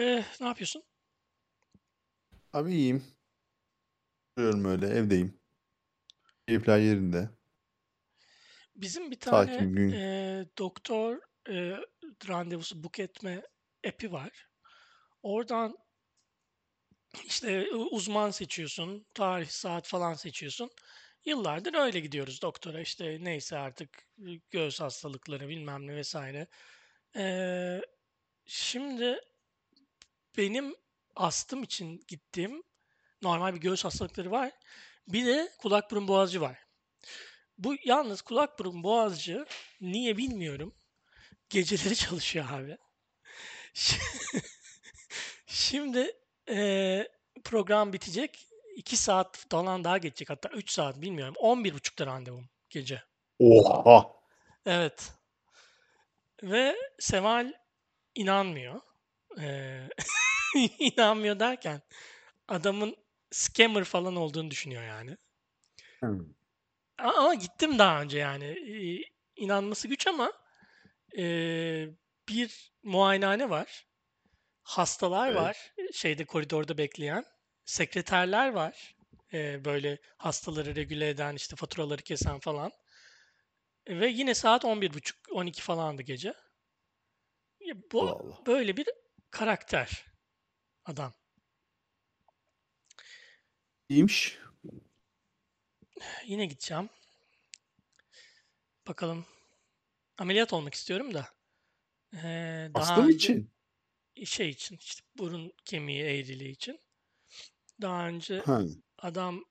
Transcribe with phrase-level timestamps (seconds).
[0.00, 0.82] Eee, ne yapıyorsun?
[2.52, 3.02] Abi iyiyim.
[4.38, 5.40] Duruyorum öyle evdeyim.
[6.46, 7.30] Keyifler yerinde.
[8.76, 9.90] Bizim bir tane Sakin gün.
[9.92, 11.18] eee, doktor
[11.48, 11.78] eee,
[12.28, 13.42] randevusu book etme
[13.86, 14.48] app'i var.
[15.22, 15.76] Oradan
[17.24, 20.70] işte uzman seçiyorsun, tarih, saat falan seçiyorsun.
[21.24, 23.90] Yıllardır öyle gidiyoruz doktora işte neyse artık
[24.50, 26.46] göğüs hastalıkları bilmem ne vesaire.
[27.16, 27.82] Eee,
[28.46, 29.20] şimdi
[30.36, 30.74] benim
[31.16, 32.62] astım için gittiğim
[33.22, 34.52] normal bir göğüs hastalıkları var.
[35.08, 36.58] Bir de kulak burun boğazcı var.
[37.58, 39.46] Bu yalnız kulak burun boğazcı
[39.80, 40.74] niye bilmiyorum.
[41.50, 42.76] Geceleri çalışıyor abi.
[45.46, 46.12] Şimdi
[46.48, 47.08] eee,
[47.44, 48.46] program bitecek.
[48.76, 50.30] 2 saat falan daha geçecek.
[50.30, 51.34] Hatta 3 saat bilmiyorum.
[51.38, 53.02] 11.30'da randevum gece.
[53.38, 54.12] Oha.
[54.66, 55.12] Evet.
[56.42, 57.52] Ve Seval
[58.14, 58.80] inanmıyor.
[59.38, 59.88] Eee,
[60.78, 61.82] inanmıyor derken
[62.48, 62.96] adamın
[63.32, 65.16] scammer falan olduğunu düşünüyor yani.
[66.02, 66.32] Hmm.
[66.98, 68.56] Ama gittim daha önce yani.
[69.36, 70.32] İnanması güç ama
[71.14, 71.90] eee,
[72.28, 73.86] bir muayenehane var.
[74.62, 75.36] Hastalar Evet.
[75.36, 77.24] var şeyde koridorda bekleyen.
[77.66, 78.96] Sekreterler var.
[79.32, 82.72] Eee, böyle hastaları regüle eden, işte faturaları kesen falan.
[83.88, 86.34] Ve yine saat 11.30-12 falandı gece.
[87.60, 88.46] Ya Allah bu Allah.
[88.46, 88.88] böyle bir
[89.30, 90.09] karakter
[90.90, 91.12] adam.
[93.88, 94.38] İyiymiş.
[96.26, 96.88] Yine gideceğim.
[98.88, 99.26] Bakalım.
[100.18, 101.28] Ameliyat olmak istiyorum da.
[102.14, 103.50] Eee, daha önce için?
[104.24, 106.80] şey için işte burun kemiği eğriliği için.
[107.82, 108.62] Daha önce Ha.
[108.98, 109.44] adam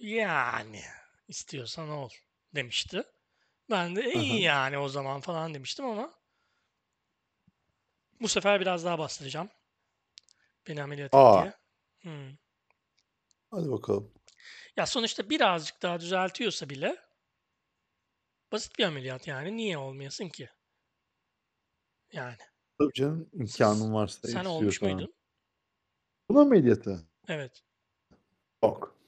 [0.00, 0.82] yani
[1.28, 2.10] istiyorsan ol
[2.54, 3.02] demişti.
[3.70, 4.22] Ben de Aha.
[4.22, 6.14] iyi yani o zaman falan demiştim ama
[8.20, 9.50] bu sefer biraz daha bastıracağım.
[10.68, 11.42] Beni ameliyat et Aa.
[11.42, 11.52] diye.
[12.02, 12.36] Hmm.
[13.50, 14.12] Hadi bakalım.
[14.76, 16.96] Ya sonuçta birazcık daha düzeltiyorsa bile
[18.52, 19.56] basit bir ameliyat yani.
[19.56, 20.50] Niye olmayasın ki?
[22.12, 22.36] Yani.
[22.78, 24.96] Tabii canım imkanın varsa Sen olmuş istiyorsan.
[24.98, 25.14] muydun?
[26.28, 27.08] Buna ameliyatı?
[27.28, 27.62] Evet.
[28.64, 28.98] Yok.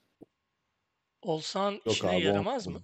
[1.23, 2.83] Olsan Yok işine abi yaramaz mı?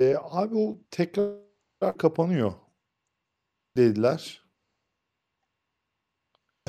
[0.00, 2.52] E, abi o tekrar kapanıyor
[3.76, 4.49] dediler.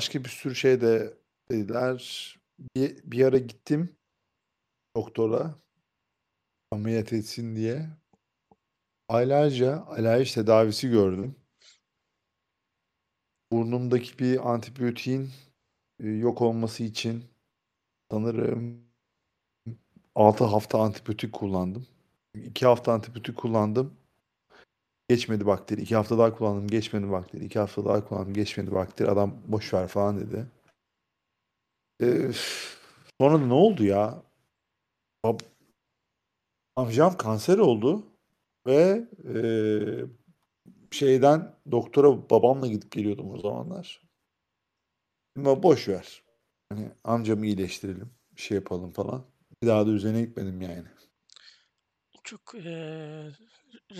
[0.02, 1.14] Başka bir sürü şey de
[1.50, 2.36] dediler.
[2.76, 3.96] Bir, bir ara gittim
[4.96, 5.54] doktora
[6.70, 7.88] ameliyat etsin diye.
[9.08, 11.36] Aylarca alerji tedavisi gördüm.
[13.52, 15.30] Burnumdaki bir antibiyotiğin
[16.00, 17.24] e, yok olması için
[18.10, 18.84] sanırım
[20.14, 21.86] 6 hafta antibiyotik kullandım.
[22.34, 24.01] 2 hafta antibiyotik kullandım.
[25.08, 25.80] Geçmedi bakteri.
[25.82, 26.66] 2 hafta daha kullandım.
[26.68, 27.44] Geçmedi bakteri.
[27.44, 28.34] 2 hafta daha kullandım.
[28.34, 29.10] Geçmedi bakteri.
[29.10, 30.46] Adam boş ver falan dedi.
[32.02, 32.30] Ee,
[33.20, 34.22] sonra da ne oldu ya?
[35.24, 35.42] Bab-
[36.76, 38.06] Amcam kanser oldu
[38.66, 39.34] ve e,
[40.90, 44.02] şeyden doktora babamla gidip geliyordum o zamanlar.
[45.36, 46.22] Ama boş ver.
[46.68, 48.10] Hani amcamı iyileştirelim.
[48.36, 49.24] Bir şey yapalım falan.
[49.62, 50.88] Bir daha da üzerine gitmedim yani.
[52.24, 53.32] Çok eee,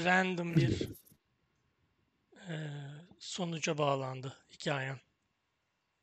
[0.04, 0.88] random bir
[2.48, 2.70] eee,
[3.18, 4.98] sonuca bağlandı hikayen.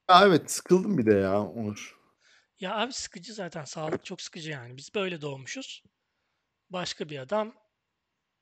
[0.10, 2.00] Ya evet sıkıldım bir de ya Onur.
[2.60, 3.66] Ya abi sıkıcı zaten.
[3.66, 4.78] Sağlık çok sıkıcı yani.
[4.78, 5.84] Biz böyle doğmuşuz.
[6.70, 7.56] Başka bir adam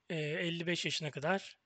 [0.10, 1.58] eee, 55 yaşına kadar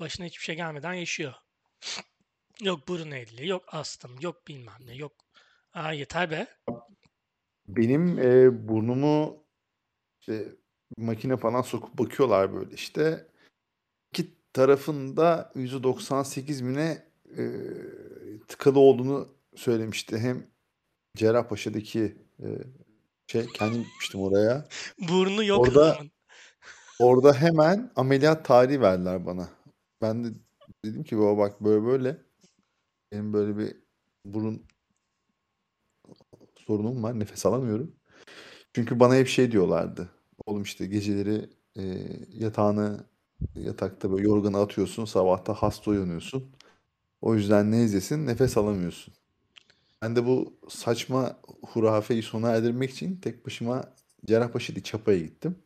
[0.00, 1.34] başına hiçbir şey gelmeden yaşıyor.
[2.62, 5.12] Yok burun eğriliği, yok astım, yok bilmem ne, yok.
[5.72, 6.46] Aa yeter be.
[7.68, 9.46] Benim e, burnumu
[10.20, 10.56] işte
[10.98, 13.26] makine falan sokup bakıyorlar böyle işte.
[14.12, 17.04] İki tarafında %98 bine
[17.38, 17.44] e,
[18.48, 20.18] tıkalı olduğunu söylemişti.
[20.18, 20.46] Hem
[21.16, 22.46] Cerrahpaşa'daki e,
[23.26, 24.68] şey kendim gitmiştim oraya.
[25.08, 25.98] Burnu yok Orada
[26.98, 29.48] orada hemen ameliyat tarihi verdiler bana.
[30.02, 30.28] Ben de
[30.84, 32.16] dedim ki baba bak böyle böyle
[33.12, 33.76] benim böyle bir
[34.24, 34.66] burun
[36.66, 37.20] sorunum var.
[37.20, 37.96] Nefes alamıyorum.
[38.74, 40.08] Çünkü bana hep şey diyorlardı.
[40.46, 41.82] Oğlum işte geceleri e,
[42.38, 43.04] yatağını
[43.54, 45.04] yatakta böyle yorganı atıyorsun.
[45.04, 46.50] Sabahta hasta uyanıyorsun.
[47.20, 49.14] O yüzden ne izlesin nefes alamıyorsun.
[50.02, 51.36] Ben de bu saçma
[51.66, 53.84] hurafeyi sona erdirmek için tek başıma
[54.26, 55.58] Cerrahpaşa'da Çapa'ya gittim.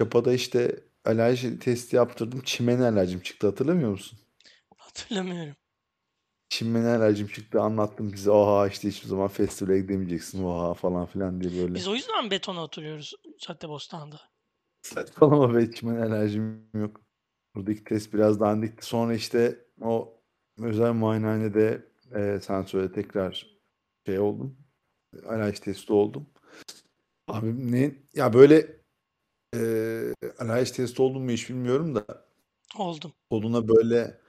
[0.00, 2.40] Çapa'da işte alerji testi yaptırdım.
[2.44, 4.18] Çimene alerjim çıktı hatırlamıyor musun?
[4.76, 5.54] Hatırlamıyorum.
[6.52, 8.30] Çimene alerjim çıktı anlattım bize.
[8.30, 10.44] Oha işte hiçbir zaman festivale gidemeyeceksin.
[10.44, 11.74] Oha falan filan diye böyle.
[11.74, 14.20] Biz o yüzden betona oturuyoruz Caddebostan'da.
[14.82, 17.00] Saçmalama be çimene alerjim yok.
[17.54, 18.86] Buradaki test biraz dandikti.
[18.86, 20.20] Sonra işte o
[20.58, 23.56] özel muayenehanede Eee, sen söyle tekrar
[24.06, 24.56] şey oldum.
[25.26, 26.26] Alerji testi oldum.
[27.28, 28.80] Abi ne ya böyle
[29.54, 32.26] eee alerji testi oldum mu hiç bilmiyorum da
[32.78, 33.12] Oldum.
[33.30, 34.21] koluna böyle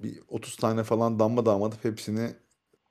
[0.00, 2.30] bir 30 tane falan damla damlatıp hepsini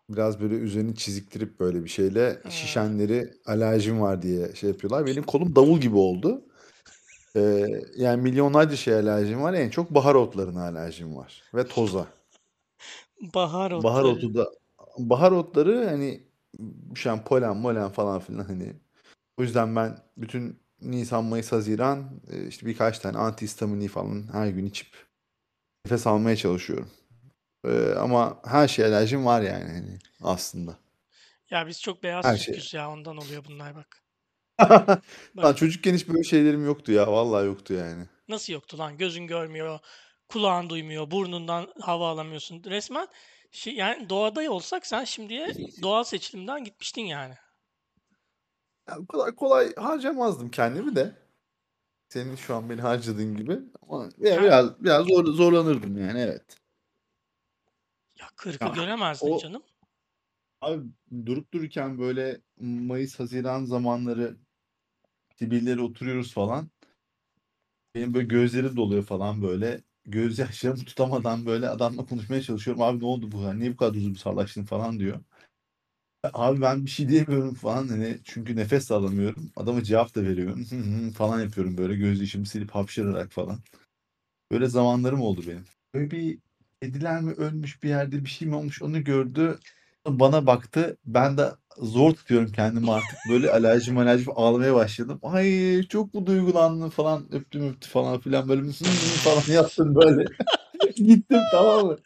[0.09, 2.49] biraz böyle üzerini çiziktirip böyle bir şeyle Ha.
[2.49, 5.05] şişenleri alerjim var diye şey yapıyorlar.
[5.05, 6.41] Benim kolum davul gibi oldu.
[7.35, 9.53] Eee, yani milyonlarca şeye alerjim var.
[9.53, 12.07] En çok bahar otlarına alerjim var ve toza.
[13.33, 14.15] Bahar Bahar otları.
[14.15, 14.49] otu da
[14.97, 16.23] bahar otları hani
[16.95, 18.73] şu polen molen falan filan hani.
[19.37, 24.65] O yüzden ben bütün nisan, mayıs, haziran eee, işte birkaç tane antihistaminik falan her gün
[24.65, 24.87] içip
[25.85, 26.91] nefes almaya çalışıyorum.
[27.65, 30.77] Eee, ama her şeye alerjim var yani hani aslında.
[31.49, 32.37] Ya biz çok beyaz Her.
[32.37, 34.01] Türk'üz ya ondan oluyor bunlar bak.
[34.61, 35.01] Lan
[35.35, 37.11] Bak çocukken hiç böyle şeylerim yoktu ya.
[37.11, 38.05] Vallahi yoktu yani.
[38.27, 38.97] nasıl yoktu lan?
[38.97, 39.79] Gözün görmüyor,
[40.29, 42.63] kulağın duymuyor, burnundan hava alamıyorsun.
[42.63, 43.07] Resmen
[43.51, 47.33] şey, yani doğada olsak sen şimdiye doğal seçilimden gitmiştin yani.
[48.89, 51.24] Ya bu kadar kolay harcamazdım kendimi de.
[52.15, 53.59] Senin şu an beni harcadığın gibi.
[53.81, 56.57] Ama ya biraz biraz zor, zorlanırdım yani evet.
[58.19, 59.63] ya 40'ı Ya göremezdin o canım.
[60.61, 60.83] abi
[61.25, 64.37] durup dururken böyle Mayıs, Haziran zamanları
[65.39, 66.69] Sibirlere oturuyoruz falan.
[67.95, 69.83] Benim böyle gözlerim doluyor falan böyle.
[70.05, 72.81] Gözyaşlarımı tutamadan böyle adamla konuşmaya çalışıyorum.
[72.81, 73.59] Abi ne oldu bu?
[73.59, 75.19] Niye bu kadar duygusallaştın falan diyor.
[76.33, 79.51] Abi ben bir şey diyemiyorum falan hani çünkü nefes alamıyorum.
[79.55, 80.65] Adama cevap da veriyorum.
[81.11, 83.59] Falan yapıyorum böyle göz yaşımı silip hapşırarak falan.
[84.51, 85.65] Böyle zamanlarım oldu benim.
[85.93, 86.39] Böyle bir
[86.81, 89.59] kediler mi ölmüş bir yerde bir şey mi olmuş onu gördü.
[90.07, 90.97] Bana baktı.
[91.05, 93.17] Ben de zor tutuyorum kendimi artık.
[93.29, 95.19] Böyle alerjim alerjim ağlamaya başladım.
[95.23, 98.73] Ay çok mu duygulandım falan öptüm öptü falan filan böyle hı
[99.23, 100.25] falan yaptım böyle.
[100.95, 101.97] Gittim tamam mı?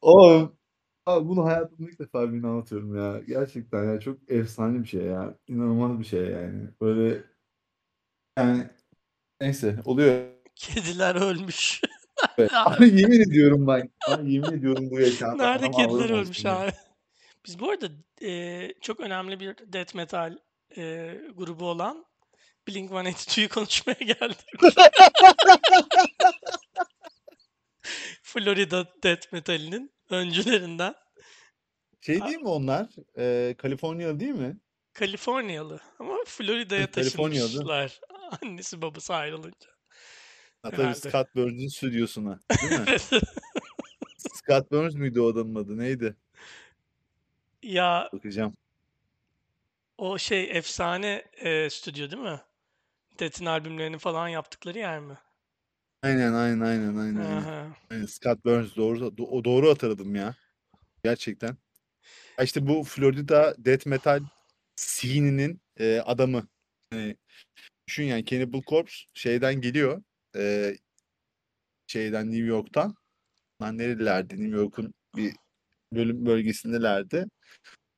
[0.00, 0.52] Oğlum
[1.06, 3.20] Abi bunu hayatımda ilk defa birine anlatıyorum ya.
[3.26, 5.34] Gerçekten ya çok efsane bir şey ya.
[5.48, 6.68] İnanılmaz bir şey yani.
[6.80, 7.22] Böyle
[8.38, 8.66] yani
[9.40, 10.24] neyse oluyor.
[10.54, 11.80] Kediler ölmüş.
[12.38, 12.50] Evet.
[12.54, 13.84] Abi, yemin ediyorum bak.
[14.08, 15.38] Abi yemin ediyorum bu yaşandı.
[15.42, 16.58] Nerede Anam kediler ölmüş ya.
[16.58, 16.72] abi?
[17.46, 17.86] Biz bu arada
[18.20, 20.38] eee, çok önemli bir death metal
[20.76, 22.04] eee, grubu olan
[22.68, 24.46] Blink-182'yi konuşmaya geldik.
[28.32, 30.94] Florida death metalinin öncülerinden.
[32.00, 32.86] Şey değil mi onlar?
[33.18, 34.58] Ee, Kaliforniyalı değil mi?
[34.92, 38.00] Kaliforniyalı ama Florida'ya taşınmışlar.
[38.42, 39.70] Annesi babası ayrılınca
[40.62, 40.94] Ha, tabii herhalde.
[40.94, 42.40] Scott Burns'ün stüdyosuna.
[42.62, 42.86] Değil mi?
[44.34, 45.78] Scott Burns müydü o adamın adı?
[45.78, 46.16] Neydi?
[47.62, 48.56] Ya Bakacağım.
[49.98, 52.40] o şey efsane eee, stüdyo değil mi?
[53.20, 55.18] Death'in albümlerini falan yaptıkları yer mi?
[56.02, 57.42] Aynen aynen aynen aynen aynen.
[57.42, 57.76] Aha.
[57.90, 60.34] Aynen, Scott Burns doğru do- o doğru hatırladım ya.
[61.04, 61.56] Gerçekten.
[62.38, 64.20] Ya işte bu Florida death metal
[64.76, 66.48] scene'inin e, adamı.
[66.90, 67.16] Hani
[67.88, 70.02] düşün yani Cannibal Corpse şeyden geliyor.
[70.36, 70.74] E,
[71.86, 72.94] şeyden New York'tan.
[73.62, 74.34] Lan nerelerdi?
[74.34, 75.32] New York'un bir
[75.92, 77.26] bölüm bölgesindelerdi.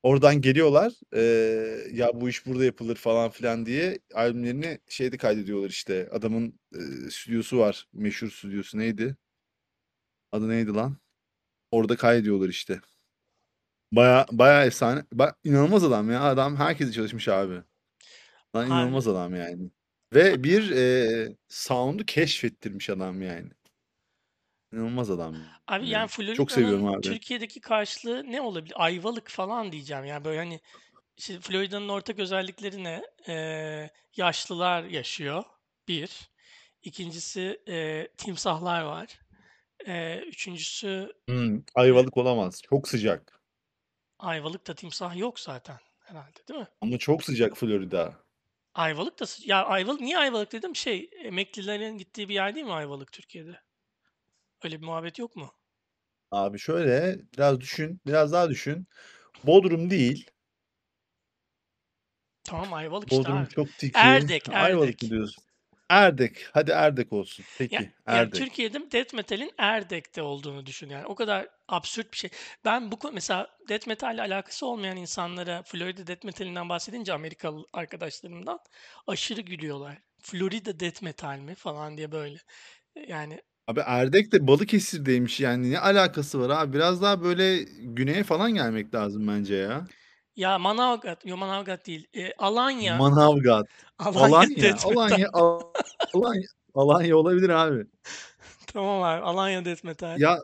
[0.05, 0.93] Oradan geliyorlar.
[1.15, 1.23] e,
[1.93, 6.09] ya bu iş burada yapılır falan filan diye albümlerini şeyde kaydediyorlar işte.
[6.13, 7.89] Adamın e, stüdyosu var.
[7.93, 9.17] Meşhur stüdyosu neydi?
[10.33, 10.97] Adı neydi lan?
[11.71, 12.81] Orada kaydediyorlar işte.
[13.93, 15.05] Baya baya efsane.
[15.13, 16.23] Ba inanılmaz adam ya.
[16.23, 17.55] Adam herkesi çalışmış abi.
[18.57, 19.71] Lan Abi inanılmaz adam yani.
[20.15, 23.51] Ve bir eee sound'u keşfettirmiş adam yani.
[24.75, 26.09] İnanılmaz adam Abi yani yani.
[26.33, 27.03] Çok Florida'nın seviyorum abi.
[27.03, 28.75] Türkiye'deki karşılığı ne olabilir?
[28.77, 30.05] Ayvalık falan diyeceğim.
[30.05, 30.61] Yani böyle hani
[31.17, 33.03] işte Florida'nın ortak özellikleri ne?
[33.29, 35.45] Eee, yaşlılar yaşıyor.
[35.89, 36.31] Bir.
[36.83, 39.21] İkincisi eee, timsahlar var.
[39.89, 41.57] Eee, üçüncüsü Hımm.
[41.57, 42.61] eee, Ayvalık olamaz.
[42.63, 43.41] Çok sıcak.
[44.19, 46.69] Ayvalık'ta timsah yok zaten herhalde değil mi?
[46.81, 48.25] Ama çok sıcak Florida.
[48.75, 50.77] Ayvalık da sı- ya Ayvalık niye Ayvalık dedim?
[50.77, 53.61] Şey emeklilerin gittiği bir yer değil mi Ayvalık Türkiye'de?
[54.65, 55.53] Öyle bir muhabbet yok mu?
[56.31, 58.87] Abi şöyle biraz düşün, biraz daha düşün.
[59.45, 60.31] Bodrum değil.
[62.45, 63.51] Tamam Ayvalık işte Bodrum abi.
[63.51, 63.99] çok tiki.
[63.99, 65.11] Erdek, Ayvalık mı Erdek.
[65.11, 65.45] diyorsun?
[65.89, 66.47] Erdek.
[66.53, 67.45] Hadi Erdek olsun.
[67.45, 68.41] Ya, Peki yani Erdek.
[68.41, 71.07] Türkiye'de death metal'in Erdek'te olduğunu düşün yani.
[71.07, 72.31] O kadar absürt bir şey.
[72.65, 78.59] Ben bu mesela death metal'le alakası olmayan insanlara Florida death metal'inden bahsedince Amerikalı arkadaşlarımdan
[79.07, 79.99] aşırı gülüyorlar.
[80.23, 82.39] Florida death metal mi falan diye böyle.
[83.09, 86.73] Yani Abi Erdek de Balıkesir'deymiş yani ne alakası var abi?
[86.73, 89.87] Biraz daha böyle güneye falan gelmek lazım bence ya.
[90.37, 92.07] ya Manavgat, yo Manavgat değil.
[92.15, 93.67] E, Alanya, Manavgat,
[93.99, 94.91] Alanya Alanya, death metal.
[94.91, 95.29] Alanya,
[96.15, 97.87] Alanya, Alanya olabilir abi.
[98.67, 100.21] Tamam abi, Alanya death metal.
[100.21, 100.39] Ya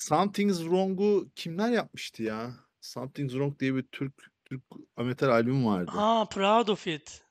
[0.00, 2.50] Something's Wrong'u kimler yapmıştı ya?
[2.80, 4.12] Something's Wrong diye bir Türk
[4.44, 4.62] Türk
[4.96, 5.90] metal albüm vardı.
[5.94, 7.22] Ha, Proud of It.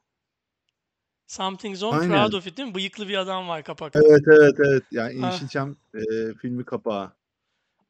[1.30, 2.32] Something's Proud Aynen.
[2.34, 2.76] of It değil mi?
[2.76, 4.00] Bıyıklı bir adam var kapakta.
[4.00, 4.84] Evet, evet, evet.
[4.92, 5.26] Yani Ha.
[5.26, 7.12] Yeşilçam, eee, filmi kapağı.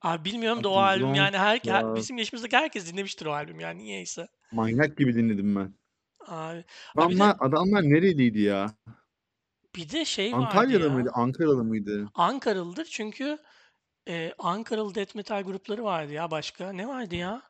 [0.02, 3.34] Abi bilmiyorum da o Something's albüm yani her, her Proud bizim yaşımızdaki herkes dinlemiştir o
[3.34, 4.28] albüm yani niyeyse.
[4.52, 5.74] Manyak gibi dinledim ben.
[6.28, 6.64] Abi,
[6.96, 8.68] abi bir de Adamlar adamlar nereliydi ya?
[9.76, 10.90] bir de şey vardı Antalya'da ya.
[10.90, 11.12] mıydı?
[11.14, 12.10] Ankaralı mıydı?
[12.14, 13.38] Ankaralıdır çünkü
[14.10, 16.72] e, Ankaralı death metal grupları vardı ya başka.
[16.74, 17.42] Ne vardı ya?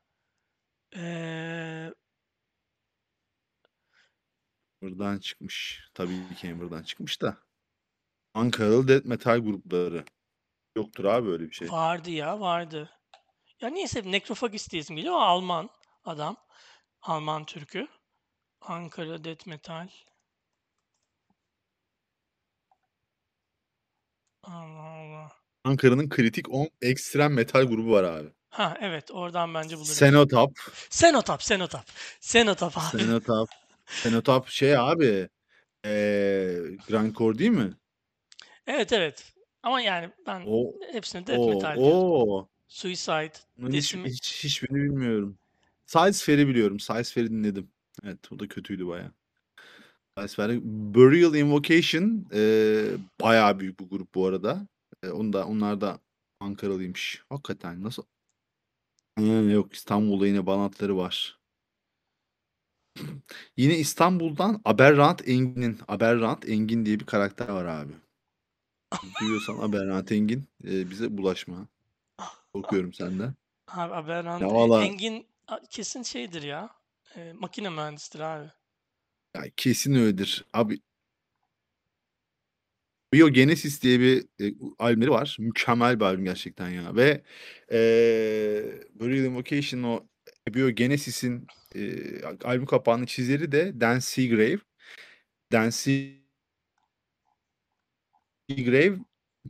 [0.95, 1.93] Eee
[4.81, 5.81] Buradan çıkmış.
[5.93, 7.37] Tabii ki Hammer'dan çıkmış da.
[8.33, 10.05] Ankaralı death metal grupları.
[10.75, 11.69] Yoktur abi öyle bir şey.
[11.71, 12.89] vardı ya vardı.
[13.61, 15.13] Ya neyse Necrophagist diyesim geliyor.
[15.15, 15.69] O Alman
[16.03, 16.37] adam.
[17.01, 17.87] Alman Türk'ü.
[18.61, 19.87] Ankara death metal.
[24.43, 25.31] Allah Allah.
[25.63, 28.29] Ankara'nın Kritik 10 ekstrem metal grubu var abi.
[28.49, 29.91] Ha evet oradan bence buluruz.
[29.91, 30.51] Senotap.
[30.89, 31.85] Senotap, Senotap.
[32.19, 33.01] Senotap abi.
[33.01, 33.49] Senotap.
[33.89, 35.29] Senotap şey abi.
[35.85, 37.73] Eee Grindcore değil mi?
[38.67, 39.33] Evet evet.
[39.63, 42.01] Ama yani ben O hepsine death o metal diyorum.
[42.07, 42.49] o.
[42.67, 43.33] Suicide,
[43.67, 45.39] hiç, Decim hiç hiçbirini bilmiyorum.
[45.85, 46.79] Size Fair'i biliyorum.
[46.79, 47.71] Size Fair'i dinledim.
[48.03, 49.11] Evet o da kötüydü baya.
[50.17, 50.59] Size Fair.
[50.63, 54.67] Burial Invocation eee bayağı büyük bu grup bu arada.
[55.03, 55.99] Eee, onu da onlar da
[56.39, 57.23] Ankaralıymış.
[57.29, 58.03] Hakikaten nasıl?
[59.15, 61.38] Ha, yok İstanbul'da yine Banatları var.
[63.57, 67.93] Yine İstanbul'dan Aberrant Engin'in Aberrant Engin diye bir karakter var abi.
[69.21, 71.67] Duyuyorsan Aberrant Engin eee, bize bulaşma.
[72.53, 73.33] Korkuyorum senden.
[73.67, 75.27] Abi Aberrant Ya E- valla Engin
[75.69, 76.69] kesin şeydir ya.
[77.15, 78.49] E, makine mühendisidir abi.
[79.35, 80.45] ya kesin öyledir.
[80.53, 80.79] Abi
[83.13, 85.35] Biogenesis diye bir e, albümleri var.
[85.39, 86.95] Mükemmel bir albüm gerçekten ya.
[86.95, 87.23] Ve
[87.71, 90.08] eee Burial Invocation o
[90.53, 94.57] Biogenesis'in eee albüm kapağının çizeri de Dan Seagrave.
[95.51, 95.69] Dan
[98.49, 98.97] Seagrave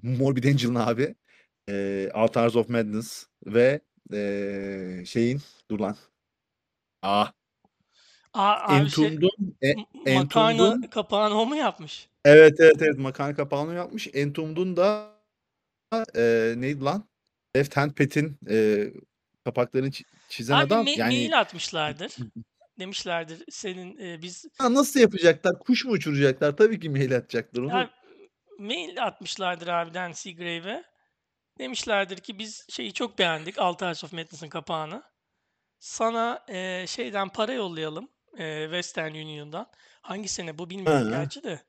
[0.03, 1.15] Morbid Angel'ın abi.
[1.69, 3.81] Eee Altars of Madness ve
[4.13, 5.41] eee şeyin
[5.71, 5.97] dur lan.
[7.01, 7.31] Ah.
[8.33, 12.09] Aa, abi şey Entombed'un e, makarna Entombed'un kapağını o mu yapmış?
[12.25, 14.07] Evet evet evet makarna kapağını yapmış.
[14.13, 15.11] Entombed'un da
[16.15, 17.03] eee neydi lan?
[17.57, 18.93] Left Hand Pet'in eee
[19.45, 22.15] kapaklarını çi- çizen Abi adam me- yani mail atmışlardır.
[22.79, 25.59] Demişlerdir senin e, biz Ha, nasıl yapacaklar?
[25.59, 26.57] Kuş mu uçuracaklar?
[26.57, 27.71] Tabii ki mail atacaklar onu.
[27.71, 27.89] ya,
[28.59, 30.83] mail atmışlardır abi Dan Seagrave'e.
[31.59, 35.03] Demişlerdir ki biz şeyi çok beğendik Altars of Madness'ın kapağını.
[35.79, 38.09] Sana e, şeyden para yollayalım.
[38.37, 39.67] e, Western Union'dan.
[40.01, 41.17] Hangi sene bu bilmiyorum Ha.
[41.17, 41.63] gerçi de.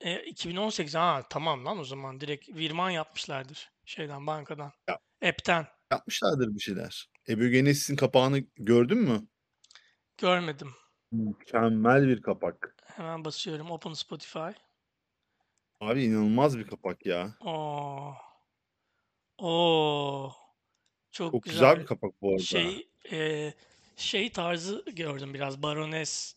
[0.00, 4.72] E, 2018 ha tamam lan o zaman direkt virman yapmışlardır şeyden bankadan.
[4.88, 5.66] Ya, App'ten.
[5.92, 7.10] Yapmışlardır bir şeyler.
[7.28, 9.26] Ebiogenesis'in kapağını gördün mü?
[10.18, 10.68] Görmedim.
[11.12, 12.76] Mükemmel bir kapak.
[12.84, 14.50] Hemen basıyorum Open Spotify.
[15.80, 17.34] Abi inanılmaz bir kapak ya.
[17.40, 18.14] Oo.
[19.38, 20.32] Oo.
[21.10, 21.86] Çok Çok güzel bir güzel.
[21.86, 22.42] kapak bu arada.
[22.42, 23.52] Şey e,
[23.96, 25.62] şey tarzı gördüm biraz.
[25.62, 26.36] Baroness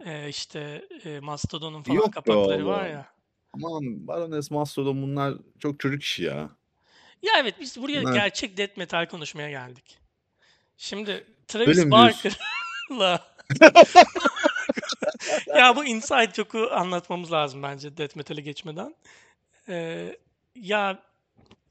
[0.00, 3.12] e, işte e, Mastodon'un falan Yok be kapakları var ya.
[3.52, 6.56] Aman Baroness Mastodon bunlar çok çocuk işi ya.
[7.22, 9.98] Ya evet biz buraya Bunlar gerçek death metal konuşmaya geldik.
[10.76, 11.90] Şimdi Travis?
[11.90, 13.32] Barker'la
[15.56, 18.94] ya bu Inside Joke'u anlatmamız lazım bence death metal'e geçmeden.
[19.68, 20.16] Ee,
[20.54, 21.02] ya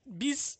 [0.05, 0.59] biz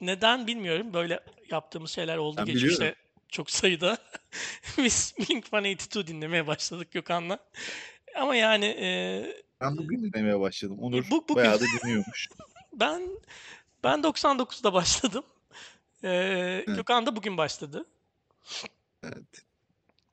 [0.00, 1.20] neden bilmiyorum böyle
[1.50, 2.98] yaptığımız şeyler oldu Ben geçmişte biliyorum.
[3.28, 3.98] çok sayıda.
[4.78, 7.38] biz Blink-182 dinlemeye başladık Gökhan'la.
[8.16, 9.22] Ama yani e,
[9.60, 10.78] Ben bugün dinlemeye başladım.
[10.80, 12.28] Onur bu, bugün bayağı da dinliyormuş.
[12.72, 13.02] ben
[13.84, 15.24] ben 99'da başladım.
[16.04, 16.66] Ee, Evet.
[16.66, 17.86] Gökhan da bugün başladı.
[19.04, 19.24] Evet.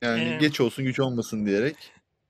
[0.01, 1.75] Yani Ee, geç olsun güç olmasın diyerek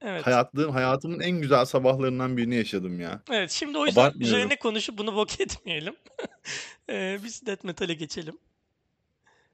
[0.02, 0.26] evet.
[0.28, 3.22] hayatım, hayatımın en güzel sabahlarından birini yaşadım ya.
[3.32, 5.96] Evet şimdi o yüzden üzerine konuşup bunu bok etmeyelim.
[6.90, 8.38] Ee, biz death metal'e geçelim.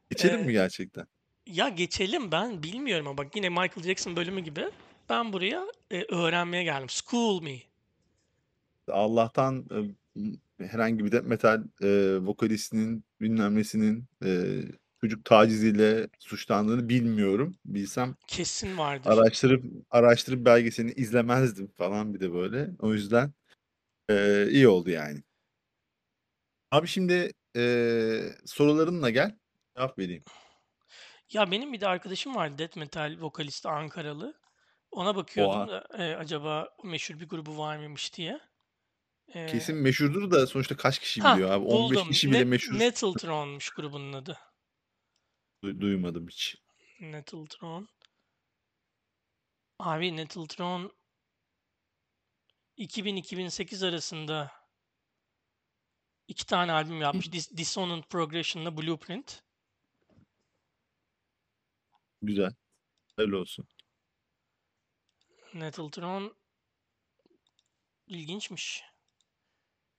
[0.10, 1.08] Geçelim Ee, mi gerçekten?
[1.48, 4.66] ya geçelim ben bilmiyorum ama bak yine Michael Jackson bölümü gibi
[5.10, 6.90] ben buraya e, öğrenmeye geldim.
[6.90, 7.56] School me.
[8.92, 9.78] Allah'tan e,
[10.68, 14.62] herhangi bir death metal e, vokalistinin bilmem nesinin e,
[15.02, 17.56] çocuk taciziyle suçlandığını bilmiyorum.
[17.66, 19.10] Bilsem Kesin vardır.
[19.10, 22.70] araştırıp araştırıp belgeselini izlemezdim falan bir de böyle.
[22.80, 23.34] O yüzden
[24.10, 25.24] e, iyi oldu yani.
[26.72, 27.64] Abi şimdi e,
[28.46, 29.38] sorularınla gel.
[29.78, 30.24] Cevap vereyim.
[31.34, 34.34] Ya benim bir de arkadaşım vardı death metal vokalisti Ankaralı.
[34.92, 35.68] Ona bakıyordum Oha.
[35.68, 38.40] da e, acaba meşhur bir grubu var mıymış diye.
[39.28, 41.66] Ee, Kesin meşhurdur da sonuçta kaç kişi ha biliyor abi?
[41.66, 42.10] 15 buldum.
[42.12, 42.80] kişi bile Ne, meşhur.
[42.80, 44.40] Nettletron'muş grubunun adı.
[45.64, 46.56] Du- duymadım hiç.
[47.00, 47.90] Nettletron.
[49.80, 50.92] Abi Nettletron
[52.78, 54.52] 2000-2008 arasında
[56.28, 57.28] iki tane albüm yapmış.
[57.28, 59.44] Dis- Dissonant Progression'la Blueprint.
[62.22, 62.54] Güzel.
[63.18, 63.68] Öyle olsun.
[65.54, 66.38] Nettletron
[68.08, 68.84] ilginçmiş.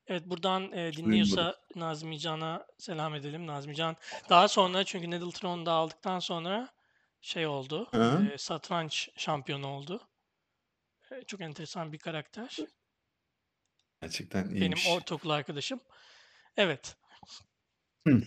[0.06, 3.46] Evet buradan e, dinliyorsa Nazmi Can'a selam edelim.
[3.46, 3.96] Nazmi Can
[4.28, 6.68] daha sonra çünkü Nettletron'u da aldıktan sonra
[7.20, 7.88] şey oldu.
[7.90, 8.30] Hı.
[8.34, 10.08] e, satranç şampiyonu oldu.
[11.10, 12.56] E, çok enteresan bir karakter.
[14.02, 14.88] Gerçekten Benim iyiymiş.
[14.88, 15.80] ortaokul arkadaşım.
[16.56, 16.96] Evet.
[18.06, 18.22] Hı.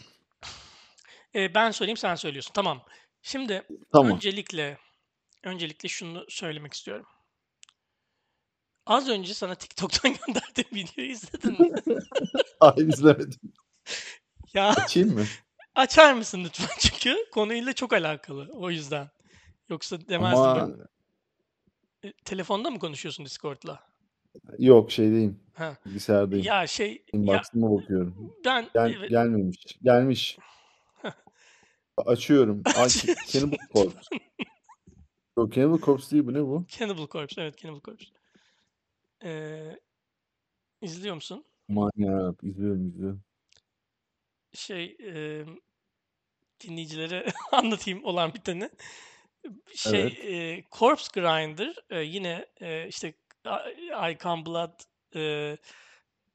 [1.36, 2.54] E, ben söyleyeyim sen söylüyorsun.
[2.54, 2.86] Tamam.
[3.22, 4.12] Şimdi Tamam.
[4.12, 4.78] öncelikle
[5.44, 7.06] öncelikle şunu söylemek istiyorum.
[8.88, 11.76] Az önce sana TikTok'tan gönderdiğim videoyu izledin mi?
[12.60, 13.40] Hayır izlemedim.
[14.54, 15.24] ya Açayım mı?
[15.76, 16.70] açar mısın lütfen?
[16.80, 18.50] Çünkü konuyla çok alakalı.
[18.54, 19.10] O yüzden.
[19.70, 20.78] Yoksa demezdim Ama
[22.04, 22.10] ben.
[22.10, 23.80] E, telefonda mı konuşuyorsun Discord'la?
[24.60, 25.40] yok şeydeyim.
[25.54, 25.78] Ha.
[25.86, 26.46] Bilgisayardayım.
[26.46, 28.36] Ya şey Inbox'ıma bakıyorum.
[28.46, 29.78] ben Gel, evet, gelmemiş.
[29.84, 30.38] Gelmiş.
[31.98, 32.62] Açıyorum.
[32.78, 32.90] Ay,
[33.28, 34.00] Cannibal Corpse.
[35.38, 36.66] Yok Cannibal Corpse değil bu ne bu?
[36.68, 37.42] Cannibal Corpse.
[37.42, 38.06] Evet Cannibal Corpse.
[39.24, 39.80] Ee,
[40.82, 41.46] izliyor musun?
[41.68, 42.44] Manyak.
[42.44, 43.24] İzliyorum izliyorum.
[44.54, 45.46] Şey e,
[46.60, 48.70] dinleyicilere anlatayım olan biteni.
[49.76, 50.20] Şey Evet.
[50.26, 53.14] e, Corpse Grinder e, yine e, işte
[53.46, 54.80] I I Come Blood
[55.16, 55.58] e,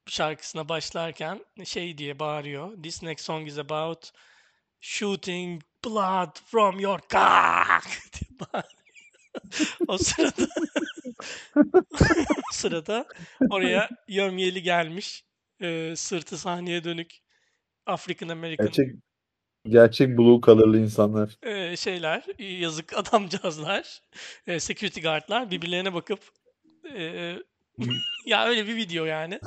[0.06, 2.82] şarkısına başlarken şey diye bağırıyor.
[2.82, 4.10] This next song is about
[4.80, 8.82] shooting blood from your cock diye bağırıyor.
[9.88, 10.46] o sırada
[12.52, 13.06] sırada
[13.50, 15.24] oraya Yömyeli gelmiş.
[15.60, 17.18] E, sırtı sahneye dönük
[17.86, 18.94] African American Gerçek
[19.66, 21.38] gerçek blue color'lı insanlar.
[21.42, 22.24] e, şeyler,
[22.60, 24.02] yazık adamcağızlar,
[24.46, 26.20] e, security guardlar birbirlerine bakıp
[26.96, 27.35] e,
[28.26, 29.40] ya öyle bir video yani.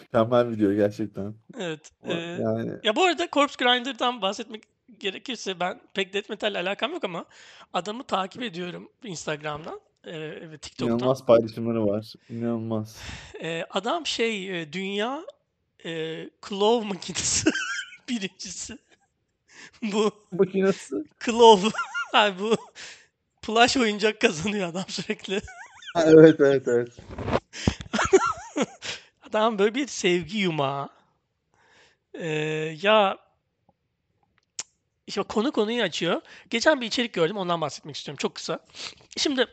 [0.00, 1.34] Mükemmel video gerçekten.
[1.58, 1.90] Evet.
[2.04, 4.62] E, Yani ya bu arada Corpse Grinder'dan bahsetmek
[5.00, 7.24] gerekirse ben pek death metal alakam yok ama
[7.72, 10.86] adamı takip ediyorum Instagram'dan e, ve TikTok'tan.
[10.96, 12.12] inanılmaz paylaşımları var.
[12.30, 12.96] İnanılmaz.
[13.42, 15.24] E, adam şey e, dünya
[15.84, 17.50] e, claw makinesi
[18.08, 18.78] birincisi.
[19.82, 20.96] bu Makinesi.
[21.24, 21.68] claw
[22.14, 22.56] yani bu
[23.42, 25.40] plush oyuncak kazanıyor adam sürekli.
[25.94, 26.88] Ha, evet evet evet.
[29.22, 30.88] Adam böyle bir sevgi yumağı.
[32.14, 32.28] Ee,
[32.82, 33.18] ya
[35.08, 36.20] işte konu konuyu açıyor.
[36.50, 38.58] Geçen bir içerik gördüm ondan bahsetmek istiyorum çok kısa.
[39.16, 39.46] Şimdi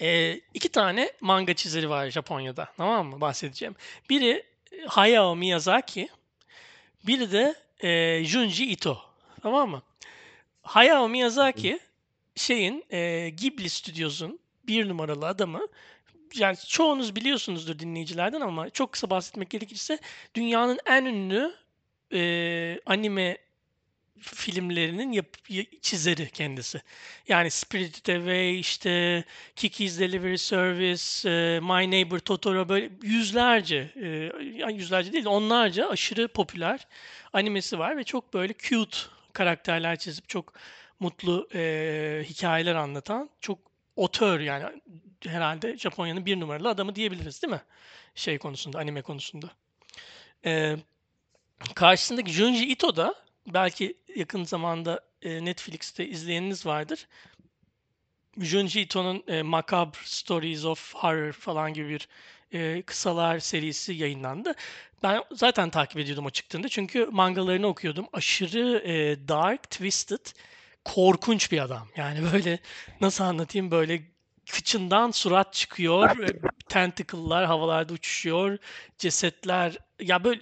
[0.00, 3.74] e, iki tane manga çizeri var Japonya'da tamam mı bahsedeceğim.
[4.10, 4.42] Biri
[4.86, 6.08] Hayao Miyazaki,
[7.06, 9.02] biri de e, Junji Ito
[9.42, 9.82] tamam mı?
[10.62, 11.80] Hayao Miyazaki
[12.36, 15.66] şeyin e, Ghibli Studios'un bir numaralı adamı.
[16.34, 19.98] Yani çoğunuz biliyorsunuzdur dinleyicilerden ama çok kısa bahsetmek gerekirse
[20.34, 21.54] dünyanın en ünlü
[22.12, 23.47] e, anime
[24.20, 25.26] filmlerinin yap,
[25.82, 26.82] çizeri kendisi.
[27.28, 29.24] Yani Spirited Away, işte
[29.56, 36.28] Kiki's Delivery Service, e, My Neighbor Totoro böyle yüzlerce, e, yüzlerce değil de onlarca aşırı
[36.28, 36.86] popüler
[37.32, 38.98] animesi var ve çok böyle cute
[39.32, 40.52] karakterler çizip çok
[41.00, 43.58] mutlu e, hikayeler anlatan çok
[43.96, 44.82] otör yani
[45.26, 47.62] herhalde Japonya'nın bir numaralı adamı diyebiliriz değil mi?
[48.14, 49.50] Şey konusunda, anime konusunda.
[50.44, 50.76] E,
[51.74, 53.14] karşısındaki Junji Ito da
[53.54, 57.06] belki yakın zamanda e, Netflix'te izleyeniniz vardır.
[58.38, 62.08] Junji Ito'nun e, Macabre Stories of Horror falan gibi bir
[62.52, 64.54] e, kısalar serisi yayınlandı.
[65.02, 68.06] Ben zaten takip ediyordum o çıktığında çünkü mangalarını okuyordum.
[68.12, 70.26] Aşırı e, dark, twisted,
[70.84, 71.88] korkunç bir adam.
[71.96, 72.58] Yani böyle
[73.00, 74.02] nasıl anlatayım böyle
[74.50, 76.16] kıçından surat çıkıyor,
[76.68, 78.58] tentacle'lar havalarda uçuşuyor,
[78.98, 80.40] cesetler ya böyle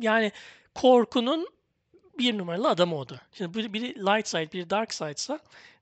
[0.00, 0.32] yani
[0.74, 1.46] korkunun
[2.18, 3.20] bir numaralı adamı o da.
[3.32, 5.38] Şimdi biri, light side, biri dark side ise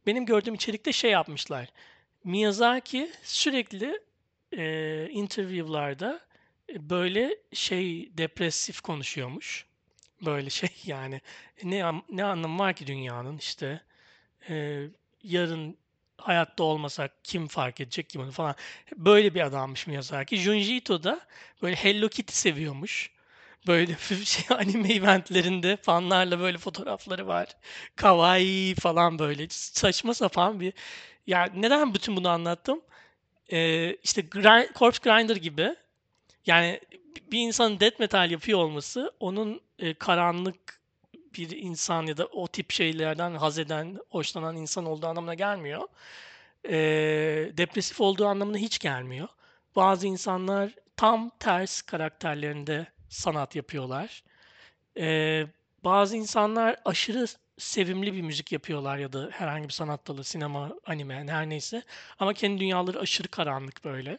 [0.06, 1.68] benim gördüğüm içerikte şey yapmışlar.
[2.24, 4.00] Miyazaki sürekli
[4.52, 6.20] e, interview'larda
[6.72, 9.66] e, böyle şey depresif konuşuyormuş.
[10.22, 11.20] Böyle şey yani
[11.64, 13.80] ne ne anlamı var ki dünyanın işte
[14.48, 14.86] e,
[15.22, 15.76] yarın
[16.18, 18.54] hayatta olmasak kim fark edecek ki falan.
[18.96, 20.36] Böyle bir adammış Miyazaki.
[20.36, 21.20] Junji Ito da
[21.62, 23.15] böyle Hello Kitty seviyormuş.
[23.66, 27.48] Böyle şey anime eventlerinde fanlarla böyle fotoğrafları var.
[27.96, 30.72] Kawaii falan böyle saçma sapan bir
[31.26, 32.80] ya neden bütün bunu anlattım?
[33.52, 35.76] Ee, işte Grind, Corpse Grinder gibi
[36.46, 36.80] yani
[37.32, 40.80] bir insanın death metal yapıyor olması onun e, karanlık
[41.34, 45.88] bir insan ya da o tip şeylerden haz eden, hoşlanan insan olduğu anlamına gelmiyor.
[46.64, 46.76] E,
[47.56, 49.28] depresif olduğu anlamına hiç gelmiyor.
[49.76, 54.22] Bazı insanlar tam ters karakterlerinde sanat yapıyorlar.
[54.98, 55.46] E,
[55.84, 57.26] bazı insanlar aşırı
[57.58, 61.82] sevimli bir müzik yapıyorlar ya da herhangi bir sanat dalı, sinema, anime her neyse.
[62.18, 64.18] Ama kendi dünyaları aşırı karanlık böyle.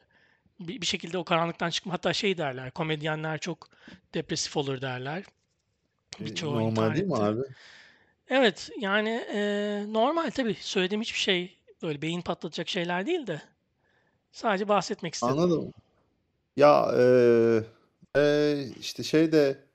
[0.59, 3.67] Bir, bir şekilde o karanlıktan çıkma hatta şey derler komedyenler çok
[4.13, 5.23] depresif olur derler.
[6.21, 7.41] E, Birçoğu normal değil mi internette.
[7.41, 7.53] abi?
[8.29, 9.39] Evet yani e,
[9.87, 13.41] normal tabii söylediğim hiçbir şey böyle beyin patlatacak şeyler değil de
[14.31, 15.33] sadece bahsetmek istedim.
[15.33, 15.73] Anladım.
[16.57, 17.03] Ya e,
[18.15, 19.67] e, işte şey de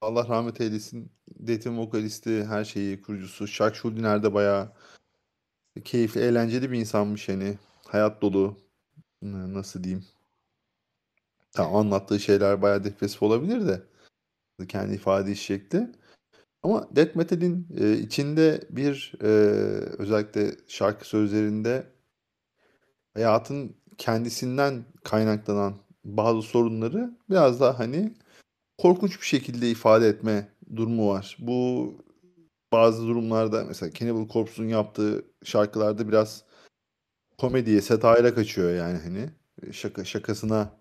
[0.00, 1.12] Allah rahmet eylesin.
[1.28, 3.46] Death'in vokalisti her şeyi kurucusu.
[3.46, 4.72] Chuck Schuldiner de bayağı
[5.84, 8.58] keyifli eğlenceli bir insanmış hani hayat dolu.
[9.22, 10.06] Nasıl diyeyim?
[11.52, 13.82] Tamam, anlattığı şeyler bayağı depresif olabilir de.
[14.68, 15.92] Kendi ifade şekli.
[16.62, 19.26] Ama death metal'in e, içinde bir e,
[19.98, 21.86] özellikle şarkı sözlerinde
[23.14, 28.14] hayatın kendisinden kaynaklanan bazı sorunları biraz daha hani
[28.78, 31.36] korkunç bir şekilde ifade etme durumu var.
[31.40, 31.94] Bu
[32.72, 36.44] bazı durumlarda mesela Cannibal Corpse'un yaptığı şarkılarda biraz
[37.38, 39.30] komediye, satire kaçıyor yani hani
[39.72, 40.78] şaka şakasına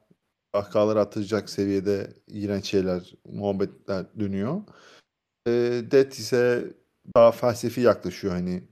[0.53, 4.61] kahkahalar attıracak seviyede iğrenç şeyler, muhabbetler dönüyor.
[5.47, 5.51] E,
[5.91, 6.73] Death ise
[7.15, 8.63] daha felsefi yaklaşıyor hani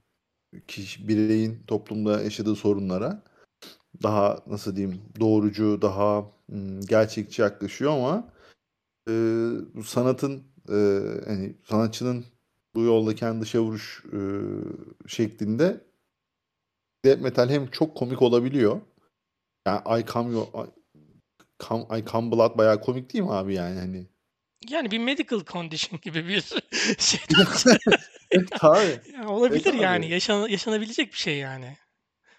[0.67, 3.23] kişi, bireyin toplumda yaşadığı sorunlara.
[4.03, 6.31] Daha nasıl diyeyim doğrucu, daha
[6.89, 8.34] gerçekçi yaklaşıyor ama
[9.10, 9.12] e,
[9.73, 10.77] bu sanatın e,
[11.25, 12.25] hani sanatçının
[12.75, 14.19] bu yolda kendi dışa vuruş e,
[15.08, 15.81] şeklinde
[17.05, 18.81] death metal hem çok komik olabiliyor.
[19.67, 20.69] Yani I Come Your I
[21.60, 24.08] Come, I Come Blood bayağı komik değil mi abi yani hani?
[24.69, 26.41] Yani bir medical condition gibi bir
[26.97, 27.19] şey.
[28.31, 28.99] Evet abi.
[29.13, 30.13] Yani olabilir Evet yani abi.
[30.13, 31.77] yaşan, yaşanabilecek bir şey yani.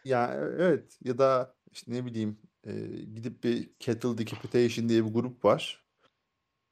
[0.04, 2.72] Ya evet ya da işte ne bileyim e,
[3.14, 5.84] gidip bir Kettle Decapitation diye bir grup var.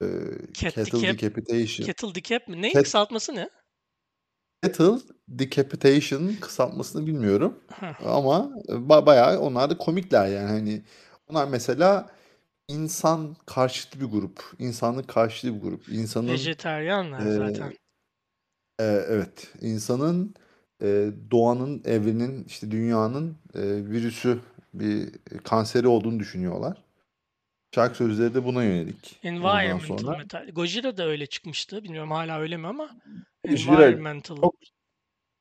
[0.03, 0.07] E,
[0.53, 1.87] Cat Kettle decap, Decapitation.
[1.87, 2.63] kettle decap mi?
[2.63, 3.51] Neyin Cat- kısaltması ne?
[4.63, 7.61] Kettle Decapitation kısaltmasını bilmiyorum.
[8.05, 10.83] Ama ba- bayağı onlar da komikler yani hani
[11.29, 12.11] onlar mesela
[12.69, 14.43] insan karşıtı bir grup.
[14.59, 15.89] insanlık karşıtı bir grup.
[15.89, 17.73] İnsanın Vejeteryanlar e, zaten.
[18.81, 20.35] e, evet insanın
[20.83, 24.39] e, doğanın, evrenin, işte dünyanın e, virüsü
[24.75, 25.11] bir
[25.45, 26.83] kanseri olduğunu düşünüyorlar.
[27.75, 29.21] Şarkı sözleri de buna yönelik.
[29.23, 30.49] Environmental sonra metal.
[30.49, 31.85] Gojira da öyle çıkmıştı.
[31.85, 32.91] Bilmiyorum hala öyle mi ama
[33.49, 34.37] Gojira environmental.
[34.37, 34.55] çok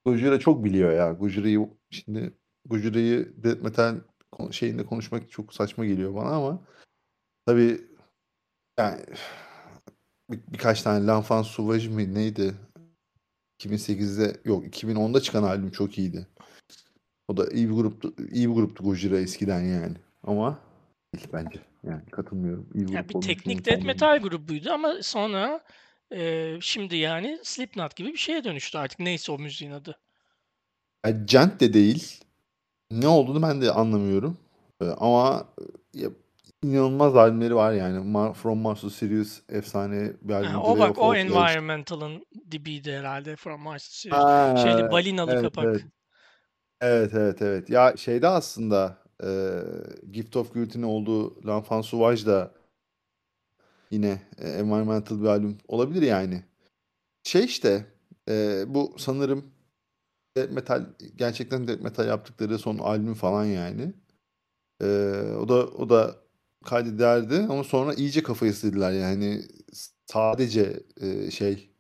[0.06, 1.12] Gojira çok biliyor ya.
[1.12, 2.34] Gojira'yı şimdi
[2.65, 3.96] Gojira'yı death metal
[4.52, 6.62] şeyinde konuşmak çok saçma geliyor bana ama
[7.46, 7.82] tabii
[8.80, 9.02] yani
[10.32, 12.56] bir, birkaç tane L'Enfant Sauvage mi neydi?
[13.60, 16.28] 2008'de yok 2010'da çıkan albüm çok iyiydi.
[17.27, 18.13] O da iyi bir gruptu.
[18.31, 19.95] iyi bir gruptu Gojira eskiden yani.
[20.23, 20.59] Ama
[21.15, 21.59] değil bence.
[21.83, 22.69] Yani katılmıyorum.
[22.73, 25.63] İyi bir Ya grup bir teknik death metal grubuydu ama sonra
[26.12, 28.99] e, şimdi yani Slipknot gibi bir şeye dönüştü artık.
[28.99, 29.99] Neyse o müziğin adı.
[31.05, 32.19] Yani Gent de değil.
[32.91, 34.38] Ne olduğunu ben de anlamıyorum.
[34.81, 35.47] Ee, ama
[35.93, 36.09] ya,
[36.63, 37.97] inanılmaz albümleri var yani.
[37.97, 40.59] Mar- From Mars to Sirius efsane bir albüm.
[40.59, 44.23] o bak o environmental'ın dibiydi herhalde From Mars to Sirius.
[44.23, 45.65] Ha, Şeyli balinalı evet, kapak.
[45.65, 45.86] evet.
[46.81, 47.69] Evet evet evet.
[47.69, 49.27] Ya şeyde aslında e,
[50.12, 52.51] Gift of Guilty'nin olduğu L'Enfant Sauvage da
[53.91, 56.43] yine e, environmental bir albüm olabilir yani.
[57.23, 57.88] Şey işte
[58.29, 59.45] e, bu sanırım
[60.38, 60.86] death metal
[61.17, 63.93] gerçekten death metal yaptıkları son albüm falan yani.
[64.83, 64.86] E,
[65.41, 66.15] o da o da
[66.65, 69.41] kaydederdi ama sonra iyice kafayı sildiler yani
[70.07, 71.71] sadece e, şey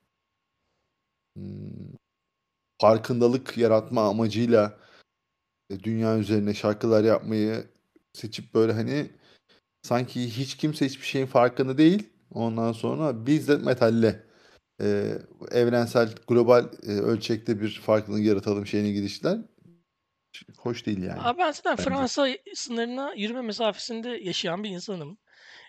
[1.35, 1.95] hmm,
[2.83, 4.79] farkındalık yaratma amacıyla
[5.69, 7.67] e, dünya üzerine şarkılar yapmayı
[8.13, 9.11] seçip böyle hani
[9.81, 12.09] sanki hiç kimse hiçbir şeyin farkında değil.
[12.33, 14.23] Ondan sonra biz de metalle
[14.81, 15.17] e,
[15.51, 19.37] evrensel global e, ölçekte bir farklılık yaratalım şeyine giriştiler.
[20.57, 21.21] Hoş değil yani.
[21.21, 21.89] Abi ben zaten bence.
[21.89, 25.17] Fransa sınırına yürüme mesafesinde yaşayan bir insanım.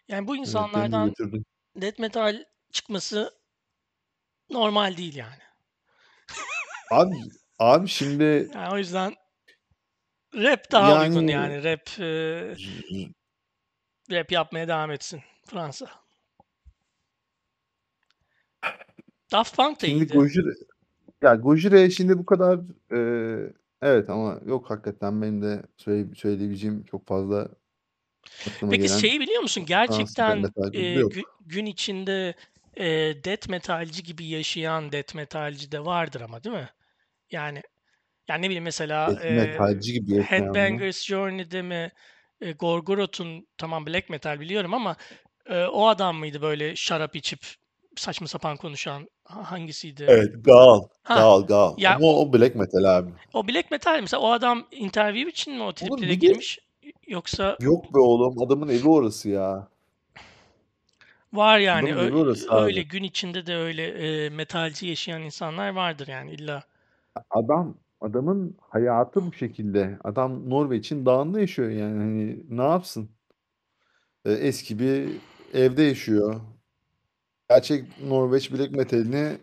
[0.08, 1.44] Yani bu Evet, insanlardan götürdün.
[1.76, 3.30] death metal çıkması
[4.50, 5.43] normal değil yani.
[6.94, 7.16] Abi
[7.58, 9.14] abi şimdi Yani o yüzden
[10.34, 11.64] rap daha uygun yani yani.
[11.64, 12.56] Rap e,
[14.10, 15.86] rap yapmaya devam etsin Fransa.
[19.32, 20.12] Daft Punk da şimdi.
[20.12, 20.50] Gojira
[21.22, 22.60] ya Gojira'ya şimdi bu kadar
[22.92, 23.52] e,
[23.82, 27.48] evet ama yok hakikaten benim de söyle, söyleyebileceğim çok fazla
[28.70, 29.64] Peki şeyi biliyor musun?
[29.66, 32.34] Gerçekten, gü gün içinde,
[32.76, 36.68] eee, death metalci gibi yaşayan death metalci de vardır ama değil mi?
[37.30, 37.62] Yani
[38.28, 40.26] yani ne bileyim mesela, eee, metalci gibi?
[40.28, 41.92] Headbangers Journey'de mi,
[42.42, 44.96] eee, Gorgoroth'un tamam black metal biliyorum ama,
[45.50, 47.46] eee, o adam mıydı böyle şarap içip
[47.96, 49.08] saçma sapan konuşan?
[49.24, 50.16] Ha hangisiydi?
[50.16, 50.88] Evet, Gaal.
[51.04, 51.76] Hah, Gaal, Gaal.
[51.76, 53.10] ya Ama o o black metal abi.
[53.34, 56.58] o black metal mesela o adam interview için mi o triplere girmiş
[57.06, 59.68] yoksa Yok be oğlum, adamın evi orası ya.
[61.32, 62.10] Var yani ö
[62.50, 62.84] öyle abi.
[62.84, 66.62] gün içinde de öyle, eee, metalci yaşayan insanlar vardır yani illa.
[67.30, 69.98] Adam adamın hayatı bu şekilde.
[70.04, 73.10] Adam Norveç'in dağında yaşıyor yani hani ne yapsın?
[74.26, 75.10] Eee, eski bir
[75.54, 76.40] evde yaşıyor.
[77.50, 79.38] Gerçek Norveç black metal'ini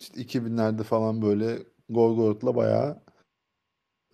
[0.00, 1.58] işte 2000'lerde falan böyle
[1.88, 3.02] Gorgoroth'la bayağı,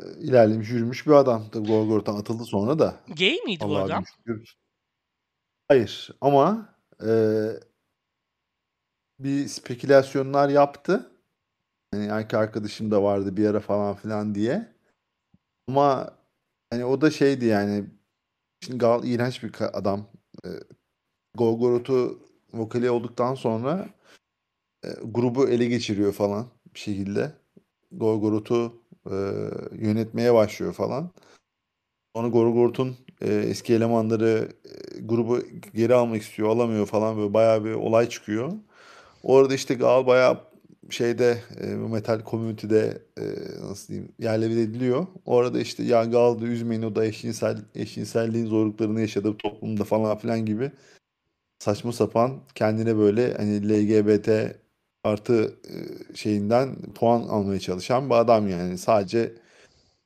[0.01, 1.43] eee, ilerlemiş, yürümüş bir adam.
[1.53, 2.97] Tabii Gorgoroth'tan atıldı sonra da.
[3.19, 4.05] Gay miydi bu Allah'a bin adam?
[4.07, 4.55] şükür.
[5.69, 7.61] Hayır ama, eee
[9.19, 11.11] bir spekülasyonlar yaptı.
[11.95, 14.69] Hani erkek arkadaşım da vardı bir ara falan filan diye.
[15.69, 16.11] Ama
[16.71, 17.85] hani o da şeydi yani
[18.65, 20.07] şimdi Gaal iğrenç bir adam.
[20.47, 20.53] Eee,
[21.39, 22.21] Gorgoroth'u
[22.55, 23.89] vokali olduktan sonra,
[24.85, 27.33] eee, grubu ele geçiriyor falan bir şekilde.
[27.93, 31.11] Gorgoroth'u, eee, yönetmeye başlıyor falan.
[32.17, 35.41] Sonra Gorgoroth'un, eee, eski elemanları, eee, grubu
[35.75, 38.53] geri almak istiyor, alamıyor falan böyle bayağı bir olay çıkıyor.
[39.23, 40.41] O arada işte Gaal bayağı
[40.91, 43.25] şeyde, eee, bu metal community'de, eee,
[43.63, 45.07] nasıl diyeyim, yerle bir ediliyor.
[45.27, 50.47] O arada işte ya Gaal'dı üzmeyin o da eşcinsel eşcinselliğin zorluklarını yaşadı toplumda falan filan
[50.47, 50.71] gibi
[51.61, 54.57] saçma sapan kendine böyle hani LGBT
[55.05, 58.79] artı, eee, şeyinden puan almaya çalışan bir adam yani.
[58.79, 59.35] Sadece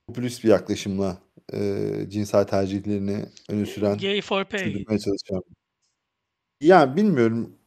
[0.09, 1.19] popülist bir yaklaşımla,
[1.53, 4.85] eee, cinsel tercihlerini öne süren, Gay for pay.
[4.89, 5.43] çalışan.
[6.61, 7.58] Ya bilmiyorum.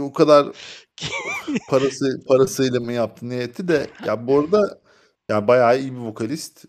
[0.00, 0.46] O kadar
[1.68, 4.80] parası parasıyla mı yaptı, ne etti de ya bu arada
[5.28, 6.64] ya bayağı iyi bir vokalist.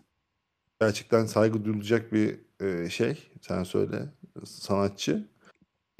[0.80, 4.02] Gerçekten saygı duyulacak bir, eee, şey, sen söyle,
[4.44, 5.28] sanatçı.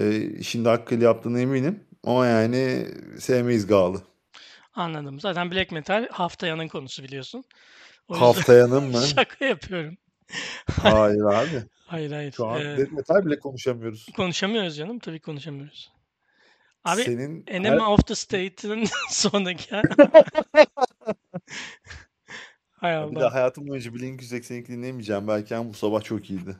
[0.00, 3.98] Eee, işinde hakkıyla yaptığına eminim ama yani sevmeyiz Gaal'ı.
[4.74, 5.20] Anladım.
[5.20, 7.44] Zaten black metal Haftaya'nın konusu biliyorsun.
[8.08, 9.00] O Haftaya'nın mı?
[9.16, 9.96] şaka yapıyorum.
[10.70, 11.62] Hayır abi.
[11.86, 12.32] Hayır, hayır.
[12.32, 14.06] Şu an Eee death metal bile konuşamıyoruz.
[14.16, 14.98] Konuşamıyoruz canım.
[14.98, 15.92] Tabii konuşamıyoruz.
[16.86, 19.74] Abi Senin Enemy her of the State'in sonraki
[22.80, 23.32] Hay Ya bir Allah.
[23.32, 26.56] hayatım boyunca Blink-182 dinlemeyeceğim belki ama bu sabah çok iyiydi.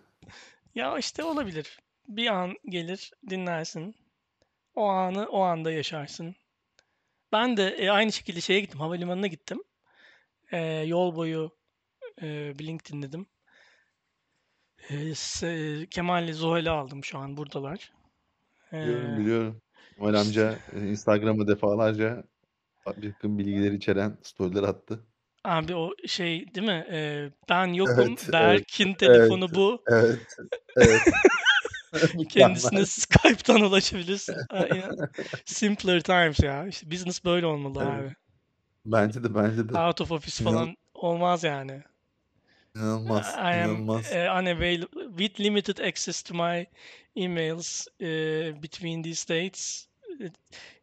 [0.75, 1.79] Ya işte olabilir.
[2.09, 3.95] Bir an gelir dinlersin.
[4.75, 6.37] O anı o anda yaşarsın.
[7.33, 9.63] Ben de, eee, aynı şekilde şeye gittim, havalimanına gittim.
[10.53, 11.51] Eee, yol boyu,
[12.23, 13.27] eee, Blink dinledim.
[14.91, 17.93] Eee, se Kemal'le Zuhal'i aldım şu an buradalar.
[18.83, 19.63] Biliyorum, Eee biliyorum.
[19.97, 22.25] Kemal amca, eee, Instagram'a defalarca
[22.97, 25.01] birtakım bilgiler içeren story'ler attı.
[25.45, 26.87] Abi o şey değil mi?
[26.91, 29.83] Eee, ben yokum, Evet, evet, Berk'in evet, telefonu bu.
[29.87, 30.37] evet,
[30.77, 31.01] evet.
[32.31, 32.87] Kendisine.
[32.87, 34.35] Skype'tan ulaşabilirsin.
[35.45, 36.67] Simpler times ya.
[36.67, 37.93] İşte business böyle olmalı Evet.
[37.93, 38.15] abi.
[38.87, 39.79] Bence de, bence de.
[39.79, 41.83] Out of office falan olmaz yani.
[42.77, 44.13] İnanılmaz, I am, inanılmaz.
[44.13, 46.67] eee, unavailable with limited access to my
[47.17, 49.87] emails, eee, between these dates.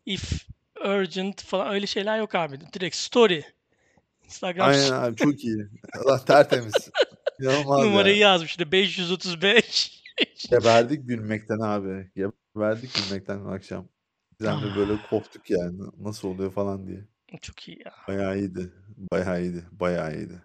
[0.06, 0.46] If
[0.86, 2.60] urgent falan öyle şeyler yok abi.
[2.74, 3.44] Direkt story.
[4.26, 5.68] Instagram Aynen abi çok iyi.
[6.00, 6.74] Allah tertemiz.
[7.40, 8.30] İnanılmaz numarayı ya.
[8.30, 10.04] yazmış bir de 535.
[10.50, 12.12] Geberdik gülmekten abi.
[12.16, 13.88] Geberdik gülmekten akşam.
[14.40, 15.10] Bizden de böyle Ah.
[15.10, 15.80] koptuk yani.
[16.00, 17.00] Nasıl oluyor falan diye.
[17.42, 17.94] Çok iyi ya.
[18.08, 18.74] Bayağı iyiydi.
[19.12, 19.64] Bayağı iyiydi.
[19.72, 20.42] Bayağı iyiydi.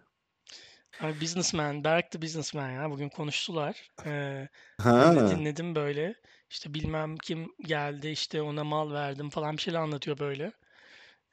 [1.00, 2.90] Abi Businessman, Berk the Businessman ya.
[2.90, 3.90] Bugün konuştular.
[4.06, 5.26] Ben de Ha.
[5.30, 6.14] dinledim böyle.
[6.50, 10.52] İşte bilmem kim geldi işte ona mal verdim falan bir şeyler anlatıyor böyle.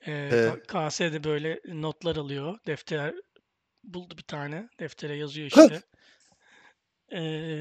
[0.07, 0.59] Eee, He.
[0.67, 2.59] K KS de böyle notlar alıyor.
[2.67, 3.15] Defter
[3.83, 4.69] buldu bir tane.
[4.79, 5.81] Deftere yazıyor işte.
[7.11, 7.19] Eee,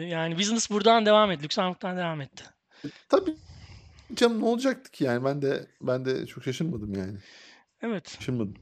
[0.08, 1.44] yani business buradan devam etti.
[1.44, 2.44] Lüksemburg'dan devam etti.
[2.84, 3.36] E, tabii
[4.14, 7.18] canım ne olacaktı ki yani ben de ben de çok şaşırmadım yani.
[7.82, 8.10] Evet.
[8.18, 8.54] Şaşırmadım.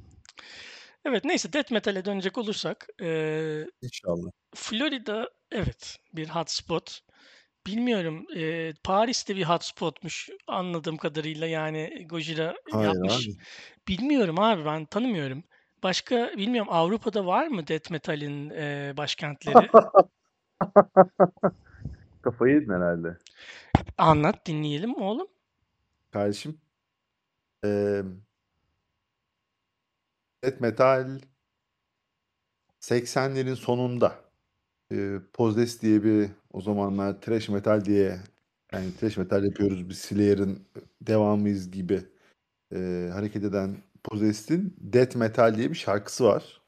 [1.04, 4.30] Evet neyse death metal'e dönecek olursak eee, İnşallah.
[4.54, 7.00] Florida evet bir hotspot.
[7.66, 13.28] Bilmiyorum eee, Paris'te bir hotspotmuş anladığım kadarıyla yani Gojira Hayır yapmış.
[13.28, 13.36] abi.
[13.88, 15.44] Bilmiyorum abi ben tanımıyorum.
[15.82, 19.68] Başka bilmiyorum Avrupa'da var mı death metal'in eee, başkentleri?
[22.22, 23.16] Kafayı yedin herhalde.
[23.98, 25.28] Anlat dinleyelim oğlum.
[26.12, 26.60] Kardeşim.
[27.64, 28.22] Emm
[30.44, 31.20] Death metal
[32.80, 34.14] 80'lerin sonunda
[34.92, 38.20] e, Possessed diye bir o zamanlar thrash metal diye
[38.72, 40.62] yani thrash metal yapıyoruz biz Slayer'ın
[41.00, 42.00] devamıyız gibi
[42.74, 46.60] e, hareket eden Possessed'in Death Metal diye bir şarkısı var.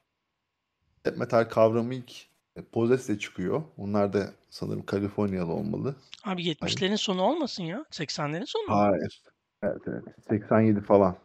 [1.06, 2.12] Death Metal kavramı ilk
[2.56, 3.62] e, Possessed'e çıkıyor.
[3.76, 5.94] Onlar da sanırım Kaliforniyalı olmalı.
[6.24, 7.84] Abi 70'lerin sonu olmasın ya.
[7.90, 8.64] 80'lerin sonu?
[8.68, 9.22] Hayır.
[9.62, 10.04] Evet evet.
[10.28, 11.16] 87 falan.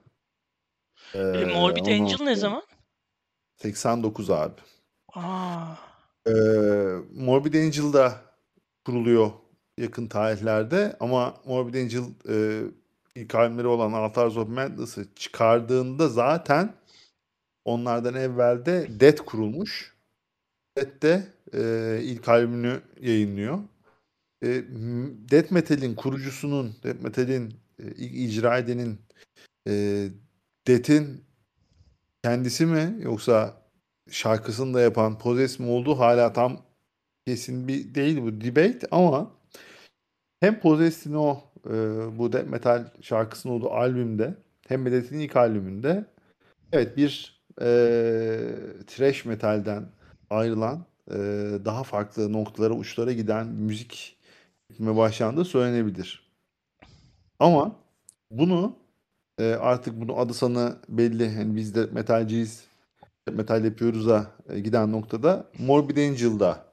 [1.15, 2.63] E, Ee, Morbid ondan Angel ne zaman?
[3.57, 4.53] 89 abi.
[5.13, 5.75] Aa,
[6.27, 6.31] Ee,
[7.15, 8.21] Morbid Angel da
[8.85, 9.31] kuruluyor
[9.77, 12.62] yakın tarihlerde ama Morbid Angel e,
[13.15, 16.73] ilk albümleri olan Altars of Madness'ı çıkardığında zaten
[17.65, 19.95] onlardan evvel de Death kurulmuş.
[20.77, 23.59] Death de e, ilk albümünü yayınlıyor.
[24.43, 28.99] E, m- Death Metal'in kurucusunun, Death Metal'in e, ilk icra edenin
[29.67, 30.05] e,
[30.69, 31.25] Death'in
[32.23, 33.62] kendisi mi yoksa
[34.10, 36.65] şarkısını da yapan Possess mi olduğu hala tam
[37.27, 39.32] kesin bir değil bu debate ama
[40.39, 41.71] hem Possess'in o e,
[42.17, 44.36] bu death metal şarkısının olduğu albümde
[44.67, 46.05] hem de ilk albümünde
[46.71, 47.67] evet bir e,
[48.88, 49.86] thrash metalden
[50.29, 51.15] ayrılan e,
[51.65, 54.17] daha farklı noktalara uçlara giden müzik
[54.69, 56.29] gitmeye başlandığı söylenebilir.
[57.39, 57.75] Ama
[58.32, 58.75] bunu
[59.39, 61.23] e, artık bunu adı sanı belli.
[61.23, 62.69] Yani biz de metalciyiz.
[63.32, 66.65] Metal yapıyoruz'a e, giden noktada Morbid Angel'da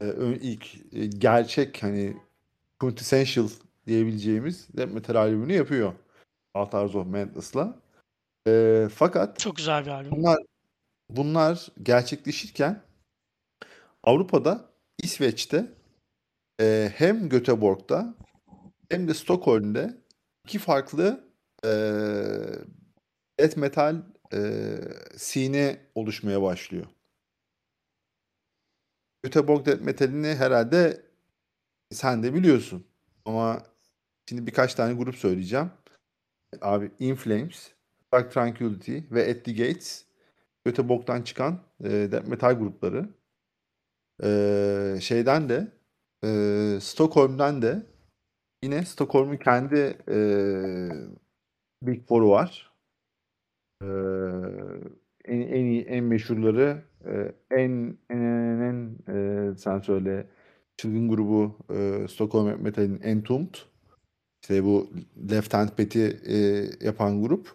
[0.00, 0.06] e,
[0.40, 2.16] ilk e, gerçek hani
[2.80, 3.48] quintessential
[3.86, 5.92] diyebileceğimiz death metal albümünü yapıyor.
[6.54, 7.80] Altars of Madness'la.
[8.48, 10.12] E, fakat çok güzel bir albüm.
[10.12, 10.38] bunlar
[11.10, 12.82] bunlar gerçekleşirken
[14.02, 14.70] Avrupa'da
[15.02, 15.66] İsveç'te
[16.60, 18.14] e, hem Göteborg'da
[18.88, 19.96] hem de Stockholm'de
[20.44, 21.23] iki farklı
[21.64, 24.38] e, metal e,
[25.16, 26.86] scene oluşmaya başlıyor.
[29.22, 31.02] Göteborg death metalini herhalde
[31.90, 32.86] sen de biliyorsun.
[33.24, 33.62] Ama
[34.28, 35.70] şimdi birkaç tane grup söyleyeceğim.
[36.60, 37.72] Abi In Flames,
[38.12, 40.04] Dark Tranquility ve At the Gates
[40.64, 43.08] Göteborg'dan çıkan e, death metal grupları.
[44.22, 45.72] E, şeyden de
[46.24, 47.86] e, Stockholm'dan de
[48.62, 50.18] yine Stockholm'un kendi e,
[51.86, 52.72] Big Four'u var.
[53.82, 53.86] E,
[55.24, 56.82] en, en iyi, en meşhurları
[57.50, 60.26] en en en, en e, sen söyle
[60.76, 63.54] çılgın grubu e, Stockholm Metal'in Entombed.
[64.42, 64.90] İşte bu
[65.30, 66.36] Left Hand Pet'i e,
[66.86, 67.54] yapan grup.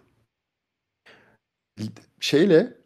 [2.20, 2.76] Şeyle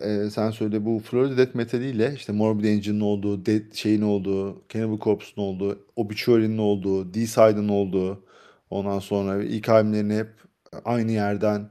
[0.00, 4.98] e, sen söyle bu Florida Death Metal'iyle işte Morbid Angel'ın olduğu, Dead şeyin olduğu, Cannibal
[4.98, 8.24] Corpse'un olduğu, Obituary'nin olduğu, D-Side'ın olduğu
[8.70, 10.28] ondan sonra ilk albümlerini hep
[10.84, 11.70] aynı yerden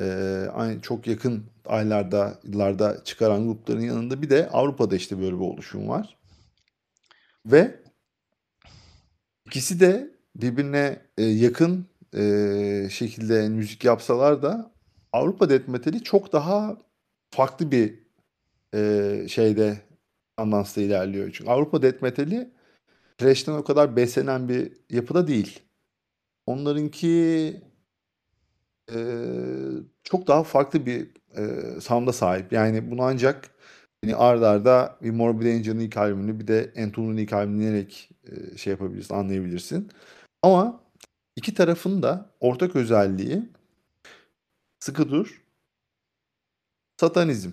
[0.00, 0.04] e,
[0.52, 5.88] aynı çok yakın aylarda, yıllarda çıkaran grupların yanında bir de Avrupa'da işte böyle bir oluşum
[5.88, 6.16] var.
[7.46, 7.82] Ve
[9.46, 11.86] ikisi de birbirine e, yakın
[12.16, 14.72] e, şekilde müzik yapsalar da
[15.12, 16.76] Avrupa Death Metal'i çok daha
[17.30, 17.98] farklı bir
[18.74, 19.78] e, şeyde
[20.36, 21.30] andansta ilerliyor.
[21.32, 22.50] Çünkü Avrupa Death Metal'i
[23.18, 25.60] Thrash'ten o kadar beslenen bir yapıda değil.
[26.46, 27.56] Onlarınki
[28.90, 28.98] e,
[30.04, 32.52] çok daha farklı bir e, sound'a sahip.
[32.52, 33.50] Yani bunu ancak
[34.04, 38.56] yani ard arda bir Morbid Angel'ın ilk albümünü bir de Entombed'un ilk albümünü dinleyerek e,
[38.56, 39.90] şey yapabilirsin, anlayabilirsin.
[40.42, 40.80] Ama
[41.36, 43.48] iki tarafın da ortak özelliği
[44.80, 45.42] sıkı dur,
[47.00, 47.50] satanizm.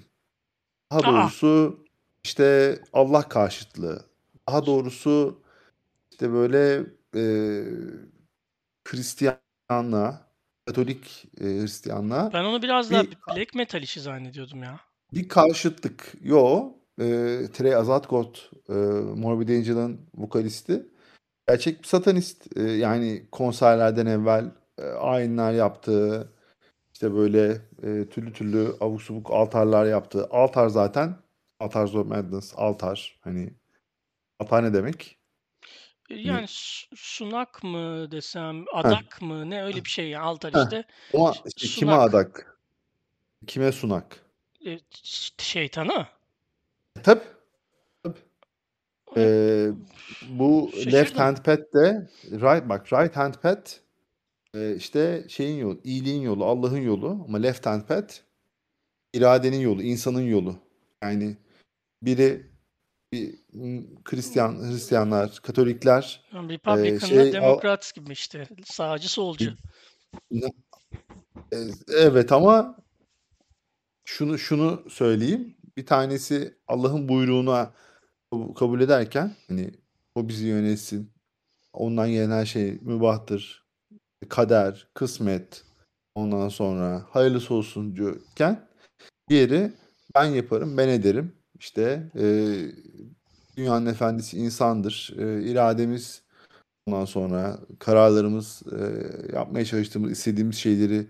[0.92, 1.24] Daha Aa!
[1.24, 1.84] doğrusu
[2.24, 4.06] işte Allah karşıtlığı.
[4.50, 5.44] Daha doğrusu
[6.12, 7.24] işte böyle e,
[8.88, 10.29] Hristiyanlığa,
[10.70, 14.80] Katolik e, Hristiyanlığa Ben onu biraz daha bir black metal işi zannediyordum ya.
[15.14, 16.14] bir karşıtlık.
[16.24, 17.06] Yo, e,
[17.54, 18.74] Trey Azatgot, e,
[19.16, 20.88] Morbid Angel'ın vokalisti.
[21.48, 22.58] Gerçek bir satanist.
[22.58, 26.34] E, yani konserlerden evvel e, ayinler yaptığı,
[26.94, 30.28] işte böyle e, türlü türlü abuk subuk altarlar yaptığı.
[30.32, 31.16] Altar zaten
[31.60, 33.20] Altars of Madness, altar.
[33.22, 33.54] Hani
[34.40, 35.19] altar ne demek?
[36.10, 40.64] E, Yani su- sunak mı desem, adak mı ne öyle bir şey ya altar heh.
[40.64, 40.84] işte.
[41.14, 42.60] Ama işte kime Sunak adak,
[43.48, 44.26] kime sunak?
[44.66, 46.10] e, ş- şeytana.
[47.04, 47.24] Tabii.
[48.04, 48.20] tabii.
[49.18, 49.70] E, E,
[50.22, 51.18] bu left Şaşırdım.
[51.22, 53.68] hand pad de right bak right hand pad
[54.54, 58.10] e, işte şeyin yolu, iyiliğin yolu, Allah'ın yolu ama left hand pad
[59.14, 60.56] iradenin yolu, insanın yolu.
[61.04, 61.38] Yani
[62.04, 62.52] biri
[63.14, 68.48] bir m, Hristiyan Hristiyanlar, Katolikler Yani e, Republican'la şey Demokrat gibi işte.
[68.66, 69.54] Sağcı solcu.
[70.32, 71.58] e,
[71.98, 72.78] evet ama
[74.06, 75.56] şunu şunu söyleyeyim.
[75.78, 77.74] Bir tanesi Allah'ın buyruğuna
[78.32, 79.72] kabul ederken hani
[80.16, 81.12] o bizi yönetsin.
[81.74, 83.66] Ondan gelen her şey mübahtır.
[84.30, 85.64] Kader, kısmet.
[86.16, 88.70] Ondan sonra hayırlısı olsun diyorken
[89.30, 89.74] diğeri
[90.16, 91.39] ben yaparım, ben ederim.
[91.60, 92.26] İşte e,
[93.58, 95.14] dünyanın efendisi insandır.
[95.18, 96.22] E, irademiz
[96.88, 98.82] ondan sonra kararlarımız, e,
[99.36, 101.08] yapmaya çalıştığımız, istediğimiz şeyleri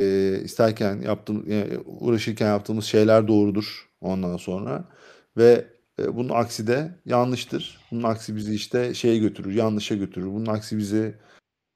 [0.00, 4.84] e, isterken yaptığımız, yani uğraşırken yaptığımız şeyler doğrudur ondan sonra.
[5.36, 5.66] Ve
[6.00, 7.80] e, bunun aksi de yanlıştır.
[7.90, 10.26] Bunun aksi bizi işte şeye götürür, yanlışa götürür.
[10.26, 11.14] Bunun aksi bizi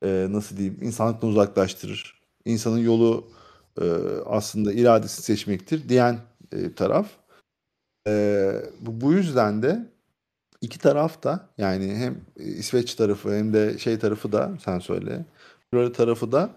[0.05, 2.21] e, nasıl diyeyim, insanlıktan uzaklaştırır.
[2.45, 3.31] İnsanın yolu
[3.81, 3.85] e,
[4.27, 6.19] aslında iradesi seçmektir diyen
[6.53, 7.20] e, taraf.
[8.09, 9.87] E, bu, yüzden de
[10.61, 15.27] iki taraf da yani hem İsveç tarafı hem de şey tarafı da sen söyle.
[15.73, 16.51] Böyle tarafı da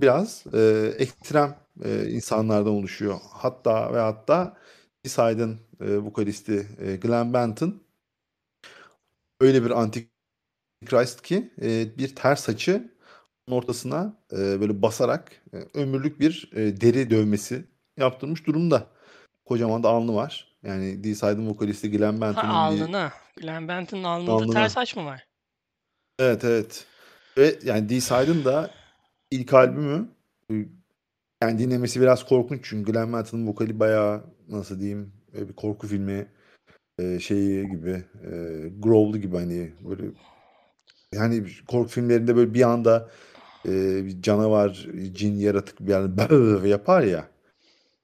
[0.00, 3.20] biraz e, ekstrem e, insanlardan oluşuyor.
[3.30, 4.56] Hatta ve hatta
[5.04, 7.82] Decide'ın e, vokalisti e, Glenn Benton
[9.40, 12.94] öyle bir antikrist ki e, bir ters saçı
[13.50, 17.64] ortasına e, böyle basarak e, ömürlük bir e, deri dövmesi
[17.96, 18.86] yaptırmış durumda.
[19.46, 20.49] Kocaman da alnı var.
[20.62, 23.12] Yani Decide'ın vokalisti Glenn Ha Benton'un bir alnına.
[23.36, 24.52] Glenn Benton'un alnında alnına.
[24.52, 25.26] ters saç mı var?
[26.18, 26.86] Evet evet.
[27.38, 28.70] Ve yani Decide'ın da
[29.30, 30.08] ilk albümü
[31.42, 36.26] yani dinlemesi biraz korkunç çünkü Glenn Benton'un vokali bayağı nasıl diyeyim bir korku filmi
[36.98, 38.32] e, şeyi gibi e,
[38.78, 40.02] Growl'u gibi hani böyle
[41.14, 43.10] yani korku filmlerinde böyle bir anda
[43.66, 47.28] e, bir canavar, cin, yaratık bir yani yapar ya.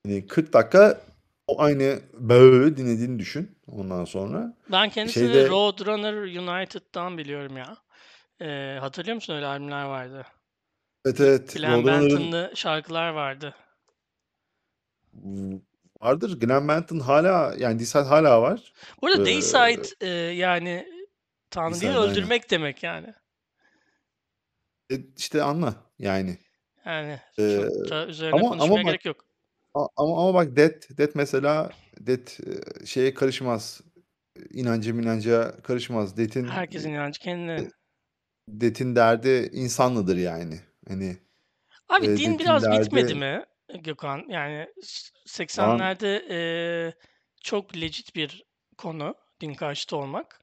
[0.07, 1.01] Hani 40 dakika
[1.47, 4.57] o aynı "Bıı" dinlediğini düşün ondan sonra.
[4.73, 7.77] Ben kendisini Şeyde Roadrunner United'dan biliyorum ya.
[8.41, 10.27] Ee, hatırlıyor musun öyle albümler vardı?
[11.07, 13.55] evet evet Glenn Roadrunner'ın Benton'lı şarkılar vardı.
[16.03, 16.41] vardır.
[16.41, 18.73] Glenn Benton hala yani Decide hala var.
[19.03, 20.89] Bu arada Ee, Dayside e, yani
[21.51, 22.11] Tanrı'yı Decide aynen.
[22.11, 23.15] öldürmek demek yani.
[24.93, 26.39] E, işte anla yani.
[26.85, 29.25] Yani Ee, çok da üzerine ama konuşmaya bak gerek yok.
[29.77, 31.71] A- ama ama bak Death Death mesela
[32.01, 32.41] Death
[32.83, 33.81] e, şeye karışmaz.
[34.51, 36.17] İnanca minanca karışmaz.
[36.17, 37.69] Death'in Herkesin inancı kendine.
[38.49, 40.61] Death'in derdi insanlıdır yani.
[40.89, 41.17] Hani
[41.89, 43.45] Abi e, din Death'in biraz bitmedi derdi mi
[43.81, 44.25] Gökhan?
[44.29, 45.11] Yani s-
[45.59, 46.39] lan 80'lerde e,
[47.41, 48.45] çok legit bir
[48.79, 50.41] konu din karşıtı olmak.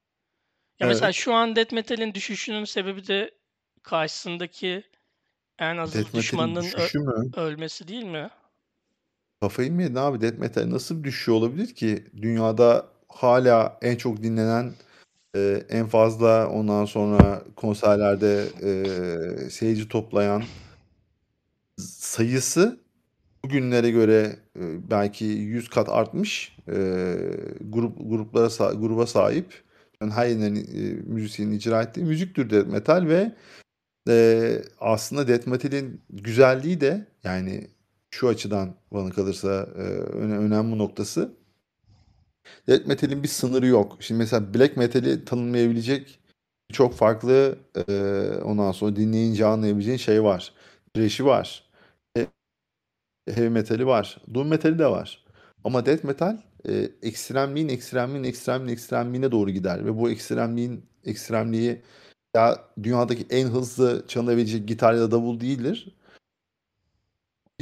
[0.80, 3.32] Ya mesela evet şu an death metal'in düşüşünün sebebi de
[3.84, 4.84] karşısındaki
[5.60, 7.34] en azılı Death Metal'in düşmanının ö- düşüşü mü?
[7.36, 8.30] ölmesi değil mi?
[9.44, 10.22] Kafayı mı yedin abi?
[10.22, 12.04] Death Metal nasıl düşüyor olabilir ki?
[12.22, 14.74] Dünyada hala en çok dinlenen
[15.36, 20.44] e, en fazla ondan sonra konserlerde e, seyirci toplayan
[21.80, 22.80] sayısı
[23.46, 26.76] bugünlere göre e, belki 100 kat artmış e,
[27.62, 29.64] grup gruplara gruba sahip
[30.02, 30.62] yani her yerden e,
[31.06, 33.32] müzisyenin icra ettiği müzik türü death metal ve
[34.10, 37.68] e, aslında death metal'in güzelliği de yani
[38.14, 41.34] şu açıdan bana kalırsa e, öne- önemli noktası
[42.68, 43.98] death metal'in bir sınırı yok.
[44.00, 46.20] Şimdi mesela black metal'i tanımlayabilecek
[46.74, 47.58] çok farklı
[47.90, 47.94] e,
[48.44, 50.54] ondan sonra dinleyince anlayabileceğin şey var.
[50.94, 51.64] Thrash'i var.
[52.18, 52.28] E,
[53.28, 54.18] heavy metali var.
[54.34, 55.24] Doom metali de var.
[55.64, 56.38] Ama death metal
[56.70, 59.86] e, ekstremliğin ekstremliğin ekstremliğin ekstremliğine doğru gider.
[59.86, 61.82] Ve bu ekstremliğin ekstremliği
[62.36, 65.96] ya dünyadaki en hızlı çalabilecek gitar ya da davul değildir.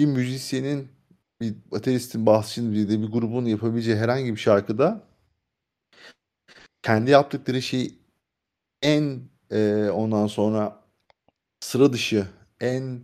[0.01, 0.87] Bir müzisyenin,
[1.41, 5.03] bir bateristin, basçının bir de bir grubun yapabileceği herhangi bir şarkıda
[6.81, 7.99] kendi yaptıkları şeyi
[8.81, 9.19] en
[9.51, 10.81] e, ondan sonra
[11.59, 12.27] sıra dışı,
[12.61, 13.01] en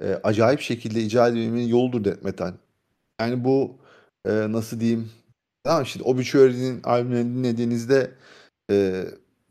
[0.00, 2.54] e, acayip şekilde icra edebilmenin yoldur death metal.
[3.20, 3.78] Yani bu
[4.26, 5.10] e, nasıl diyeyim?
[5.64, 8.10] Tamam işte Obituary'nin albümlerini dinlediğinizde
[8.70, 9.04] e,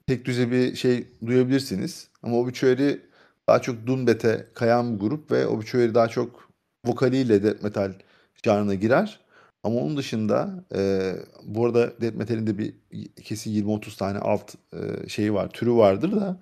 [0.07, 2.09] tek düze bir şey duyabilirsiniz.
[2.23, 2.97] Ama Obituary
[3.49, 6.44] daha çok doom death'e kayan bir grup ve Obituary daha çok
[6.85, 7.93] vokaliyle death metal
[8.45, 9.19] janrına girer.
[9.63, 11.11] Ama onun dışında e,
[11.43, 12.73] bu arada death metal'in de bir
[13.23, 16.39] kesin 20-30 tane alt e, şeyi var, türü vardır da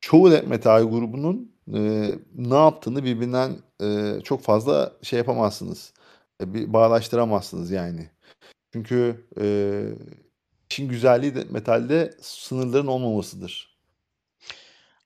[0.00, 5.92] çoğu death metal grubunun e, ne yaptığını birbirinden e, çok fazla şey yapamazsınız.
[6.42, 8.10] E, bir bağdaştıramazsınız yani.
[8.72, 9.46] Çünkü e,
[10.70, 13.69] işin güzelliği de metalde sınırların olmamasıdır.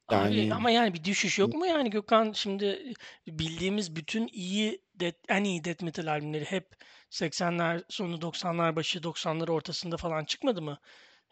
[0.09, 2.33] Abi Yani ama yani bir düşüş yok mu yani Gökhan?
[2.33, 2.93] Şimdi
[3.27, 6.77] bildiğimiz bütün iyi death, en iyi death metal albümleri hep
[7.11, 10.79] 80'ler sonu 90'lar başı 90'lar ortasında falan çıkmadı mı?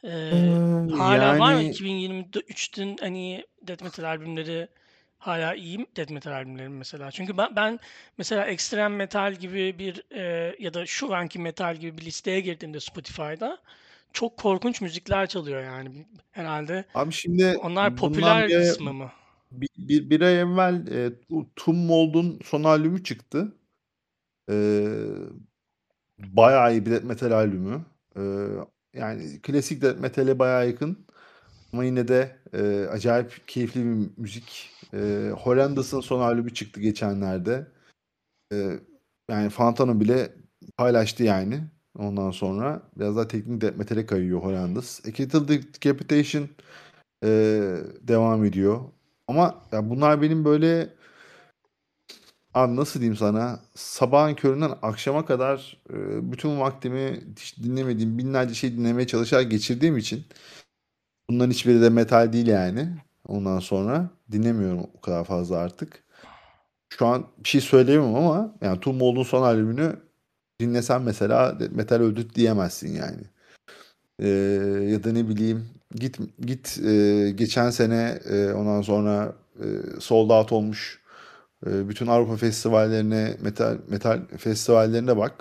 [0.05, 4.69] Ee, Ee, hala var mı yani 2023'ün en iyi death metal albümleri
[5.19, 7.11] hala iyi mi death metal albümleri mi mesela?
[7.11, 7.79] Çünkü ben, ben
[8.19, 12.81] mesela ekstrem metal gibi bir e, ya da şu anki metal gibi bir listeye girdiğimde
[12.81, 13.63] Spotify'da
[14.13, 16.85] çok korkunç müzikler çalıyor yani herhalde.
[16.95, 19.13] Abi şimdi Onlar popüler bir kısmı mı?
[19.53, 20.87] bi bir bir ay evvel,
[21.29, 23.57] tu Tune Mold'un son albümü çıktı.
[24.51, 24.89] Eee,
[26.19, 27.85] bayağı iyi bir death metal albümü.
[28.17, 28.23] Eee,
[28.95, 31.07] yani klasik death metal'e bayağı yakın
[31.73, 34.71] ama yine de, eee, acayip keyifli bir müzik.
[34.93, 37.67] Eee, Hollandis'in son albümü çıktı geçenlerde.
[38.53, 38.81] Eee,
[39.31, 40.33] yani Fantano bile
[40.77, 41.61] paylaştı yani
[41.99, 42.83] ondan sonra.
[42.97, 45.01] Biraz daha teknik death metal'e kayıyor Hollandis.
[45.09, 46.49] A Kettle Decapitation,
[47.25, 48.81] eee, devam ediyor.
[49.29, 50.91] Ama ya bunlar benim böyle
[52.55, 53.61] Abi nasıl diyeyim sana?
[53.75, 55.97] Sabahın köründen akşama kadar, eee,
[56.33, 57.21] bütün vaktimi
[57.63, 60.25] dinlemediğim binlerce şey dinlemeye çalışarak geçirdiğim için
[61.31, 62.89] bunların hiçbiri de metal değil yani.
[63.29, 66.05] Ondan sonra dinlemiyorum o kadar fazla artık.
[66.91, 69.97] Şu an bir şey söyleyemem ama yani Tune Mold'un son albümünü
[70.63, 73.23] dinlesen mesela metal öldü diyemezsin yani.
[74.21, 74.29] Eee,
[74.93, 79.35] ya da ne bileyim git git eee, geçen sene eee, ondan sonra
[79.65, 79.69] eee,
[80.01, 81.01] sold out olmuş
[81.67, 85.35] eee, bütün Avrupa festivallerine metal metal festivallerine bak.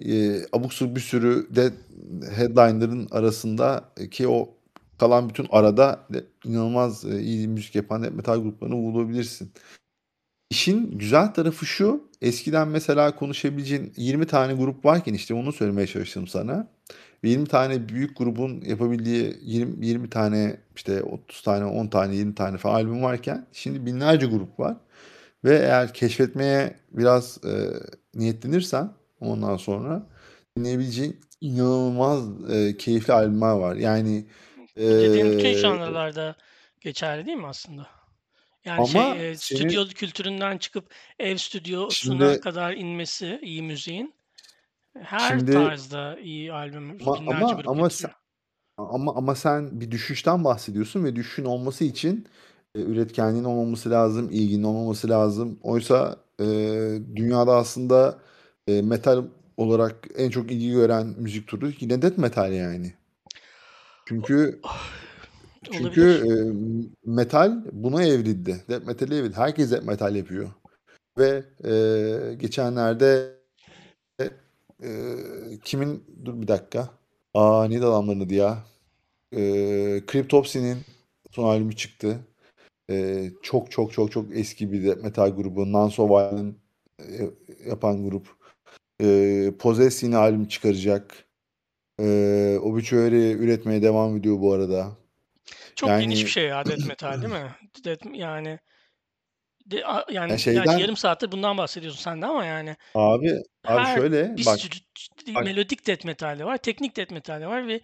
[0.00, 1.70] Eee, abuk bir sürü de
[2.36, 4.48] headliner'ın arasında ki o
[4.98, 9.52] kalan bütün arada de inanılmaz eee, iyi müzik yapan death metal gruplarını bulabilirsin.
[10.54, 16.26] İşin güzel tarafı şu, eskiden mesela konuşabileceğin 20 tane grup varken işte onu söylemeye çalıştım
[16.26, 16.68] sana.
[17.24, 22.34] Ve 20 tane büyük grubun yapabildiği 20, 20 tane işte 30 tane 10 tane 20
[22.34, 24.76] tane falan albüm varken şimdi binlerce grup var.
[25.44, 27.52] Ve eğer keşfetmeye biraz e,
[28.14, 28.90] niyetlenirsen
[29.20, 30.06] ondan sonra
[30.56, 33.76] dinleyebileceğin inanılmaz e, keyifli albümler var.
[33.76, 34.24] Yani
[34.76, 36.36] Bu dediğin bütün e, janralarda
[36.80, 37.86] geçerli değil mi aslında?
[38.64, 44.14] Yani şey, ama eee, senin stüdyo kültüründen çıkıp ev stüdyosuna şimdi kadar inmesi iyi müziğin,
[44.98, 48.14] her şimdi tarzda iyi albüm, ama binlerce ama grup ama sen getiriyor.
[48.78, 52.26] ama ama sen bir düşüşten bahsediyorsun ve düşüşün olması için
[52.74, 55.58] e, üretkenliğin olmaması lazım, ilginin olmaması lazım.
[55.62, 56.44] Oysa e,
[57.16, 58.18] dünyada aslında
[58.68, 59.24] e, metal
[59.56, 62.94] olarak en çok ilgi gören müzik türü yine death metal yani.
[64.08, 64.60] Çünkü
[65.72, 66.30] çünkü Olabilir.
[66.30, 66.52] e,
[67.06, 68.64] metal buna evrildi.
[68.68, 69.36] Death metal'e evrildi.
[69.36, 70.50] Herkes death metal yapıyor.
[71.18, 73.34] Ve e, geçenlerde
[74.82, 74.88] e,
[75.64, 76.88] kimin dur bir dakika.
[77.34, 78.58] Aa neydi adamların adı ya?
[79.32, 79.40] E,
[80.12, 80.78] Cryptopsy'nin
[81.30, 82.18] son albümü çıktı.
[82.90, 85.72] E, çok çok çok çok eski bir death metal grubu.
[85.72, 86.56] Nansoviolent
[87.00, 87.30] e,
[87.68, 88.26] yapan grup.
[89.02, 91.24] E, Possess yine albüm çıkaracak.
[92.00, 94.96] E, Obituary üretmeye devam ediyor bu arada.
[95.76, 97.56] Çok geniş bir Yani şey ya death metal değil mi?
[97.84, 98.58] Death yani
[99.66, 103.42] de, a- ya yani gerçi şeyden yarım saattir bundan bahsediyorsun sen de ama yani abi
[103.66, 104.76] abi her şöyle bir bak sürü
[105.34, 107.80] bak melodik death metal de var, teknik death metal de var ve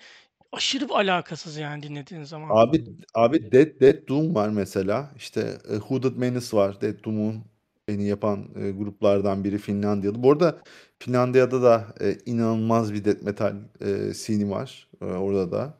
[0.52, 2.48] aşırı alakasız yani dinlediğin zaman.
[2.48, 2.84] abi
[3.14, 5.10] abi Dead Dead Doom var mesela.
[5.16, 6.80] İşte e, Hooded Menace var.
[6.80, 7.44] Dead Doom'un
[7.88, 10.22] beni yapan e, gruplardan biri Finlandiyalı.
[10.22, 10.58] Bu arada
[10.98, 15.79] Finlandiya'da da e, inanılmaz bir death metal e, scene var e, orada da.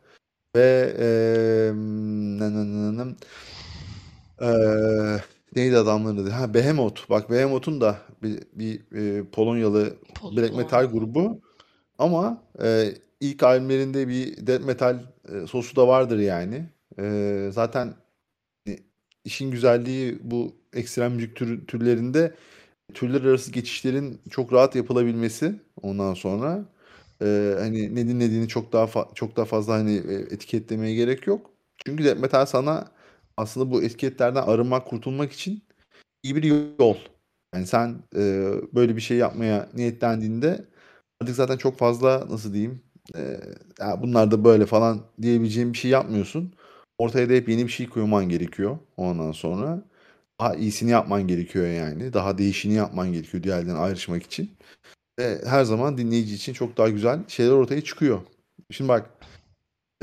[0.57, 1.07] Ve e,
[1.75, 3.17] nı nı nı nı,
[4.41, 4.49] e,
[5.57, 6.31] neydi adamların adı?
[6.31, 7.11] Ha Behemoth.
[7.11, 11.41] Bak Behemoth'un da bir, bir e, Polonyalı Pol, black metal grubu.
[11.99, 14.99] Ama e, ilk albümlerinde bir death metal
[15.35, 16.65] e, sosu da vardır yani.
[16.99, 17.95] E, zaten
[18.69, 18.79] e,
[19.25, 22.35] işin güzelliği bu ekstrem müzik tür- türlerinde
[22.95, 26.65] türler arası geçişlerin çok rahat yapılabilmesi ondan sonra
[27.23, 31.51] e, hani ne dinlediğini çok daha çok daha fazla hani e, etiketlemeye gerek yok.
[31.87, 32.89] Çünkü death metal sana
[33.37, 35.63] aslında bu etiketlerden arınmak, kurtulmak için
[36.23, 36.43] iyi bir
[36.79, 36.97] yol.
[37.55, 40.65] Yani sen e, böyle bir şey yapmaya niyetlendiğinde
[41.23, 42.83] artık zaten çok fazla nasıl diyeyim
[43.17, 43.41] e,
[43.81, 46.55] ya bunlar da böyle falan diyebileceğim bir şey yapmıyorsun.
[46.99, 49.85] Ortaya da hep yeni bir şey koyman gerekiyor ondan sonra.
[50.41, 52.13] Daha iyisini yapman gerekiyor yani.
[52.13, 54.51] Daha değişini yapman gerekiyor diğerlerinden ayrışmak için.
[55.21, 58.21] Ve her zaman dinleyici için çok daha güzel şeyler ortaya çıkıyor.
[58.71, 59.11] Şimdi bak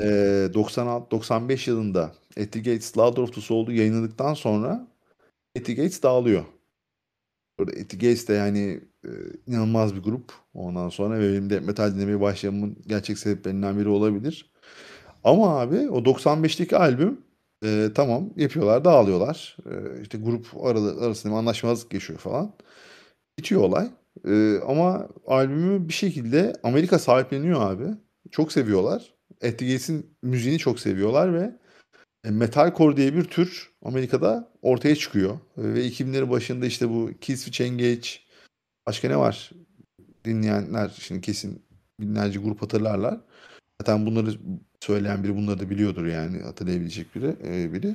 [0.00, 2.02] e, 96-95 yılında
[2.40, 4.88] At the Gates Slaughter of the Soul'u yayınladıktan sonra
[5.54, 6.44] Gates dağılıyor.
[7.58, 9.10] Burada Gates de yani e,
[9.46, 10.32] inanılmaz bir grup.
[10.54, 14.52] Ondan sonra ve benim de metal dinlemeye başlamamın gerçek sebeplerinden biri olabilir.
[15.24, 17.20] Ama abi o 95'teki albüm
[17.64, 19.56] e, tamam yapıyorlar dağılıyorlar.
[19.66, 22.52] E, işte grup aralı, arasında anlaşmazlık geçiyor falan.
[23.38, 23.90] Bitiyor olay.
[24.28, 27.86] E, ama albümü bir şekilde Amerika sahipleniyor abi.
[28.30, 29.14] Çok seviyorlar.
[29.44, 29.62] At
[30.22, 31.58] müziğini çok seviyorlar ve
[32.24, 35.34] e, metalcore diye bir tür Amerika'da ortaya çıkıyor.
[35.34, 38.08] E, Ve 2000'lerin başında işte bu Killswitch Engage
[38.86, 39.50] başka ne var?
[40.24, 41.62] Dinleyenler şimdi kesin
[42.00, 43.20] binlerce grup hatırlarlar.
[43.80, 44.30] Zaten bunları
[44.80, 47.36] söyleyen biri bunları da biliyordur yani hatırlayabilecek biri.
[47.44, 47.94] E, biri.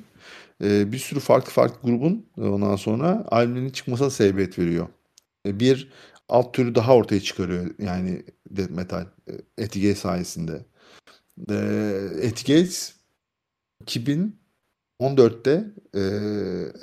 [0.64, 4.88] E, bir sürü farklı farklı grubun ondan sonra albümlerin çıkmasına sebebiyet veriyor.
[5.46, 5.92] Bir
[6.30, 9.32] alt türü daha ortaya çıkarıyor yani death metal e,
[9.64, 10.66] Etigate sayesinde.
[11.50, 11.56] E,
[12.22, 12.76] Etigate
[13.86, 16.02] 2014'te e,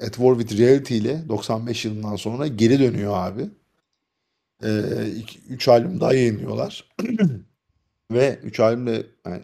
[0.07, 3.51] At War With Reality ile 95 yılından sonra geri dönüyor abi.
[5.49, 6.89] 3 e, albüm daha yayınlıyorlar.
[8.13, 9.43] Ve 3 albümle yani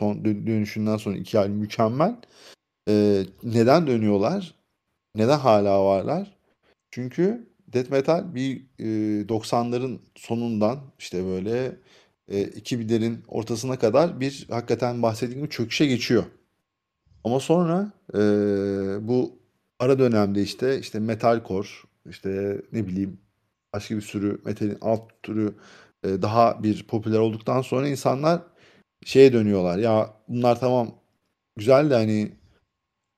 [0.00, 2.16] son dönüşünden sonra 2 albüm mükemmel.
[2.88, 4.54] E, neden dönüyorlar?
[5.14, 6.36] Neden hala varlar?
[6.90, 7.46] Çünkü
[7.76, 8.84] death metal bir e,
[9.28, 11.76] 90'ların sonundan işte böyle
[12.28, 16.24] e, 2000'lerin ortasına kadar bir hakikaten bahsettiğim gibi çöküşe geçiyor.
[17.24, 18.18] Ama sonra e,
[19.08, 19.38] bu
[19.78, 21.68] ara dönemde işte işte metalcore
[22.10, 23.20] işte ne bileyim
[23.72, 25.54] başka bir sürü metalin alt türü
[26.04, 28.42] e, daha bir popüler olduktan sonra insanlar
[29.04, 29.78] şeye dönüyorlar.
[29.78, 30.94] Ya bunlar tamam
[31.56, 32.32] güzel de hani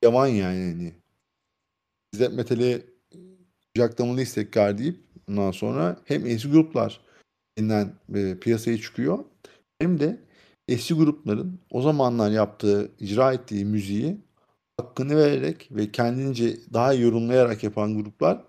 [0.03, 0.95] yaman yani hani
[2.13, 2.87] biz metali
[3.79, 4.97] kucaklamalıyız kar deyip
[5.29, 7.01] ondan sonra hem eski gruplar
[7.59, 9.25] yeniden e, piyasaya çıkıyor
[9.79, 10.21] hem de
[10.69, 14.19] eski grupların o zamanlar yaptığı, icra ettiği müziği
[14.77, 18.45] hakkını vererek ve kendince daha yorumlayarak yapan gruplar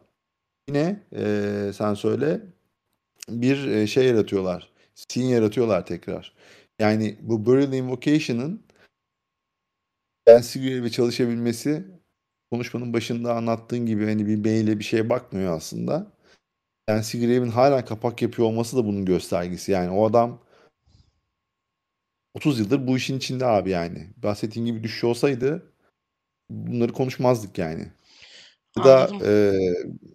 [0.69, 2.41] yine e, sen söyle
[3.29, 4.71] bir e, şey yaratıyorlar.
[4.95, 6.33] Scene yaratıyorlar tekrar.
[6.79, 8.63] Yani bu Burial Invocation'ın
[10.27, 11.98] Dancy ve çalışabilmesi
[12.51, 16.11] konuşmanın başında anlattığın gibi hani bir beyle bir şeye bakmıyor aslında.
[16.89, 19.71] Nancy Grave'in hala kapak yapıyor olması da bunun göstergesi.
[19.71, 20.39] Yani o adam
[22.33, 24.07] 30 yıldır bu işin içinde abi yani.
[24.17, 25.73] Bahsettiğin gibi düşüş olsaydı
[26.49, 27.91] bunları konuşmazdık yani.
[28.77, 29.53] Ya da e,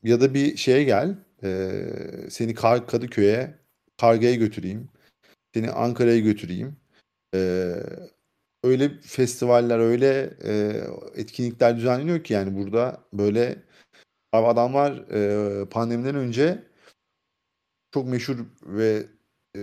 [0.03, 1.17] ya da bir şeye gel.
[1.43, 1.83] E,
[2.31, 3.59] seni Kar Kadıköy'e
[4.01, 4.89] Karga'ya götüreyim.
[5.55, 6.77] Seni Ankara'ya götüreyim.
[7.35, 7.73] E,
[8.65, 10.83] öyle festivaller, öyle e,
[11.15, 13.63] etkinlikler düzenleniyor ki yani burada böyle
[14.33, 16.63] adamlar e, pandemiden önce
[17.95, 19.07] çok meşhur ve
[19.57, 19.61] e,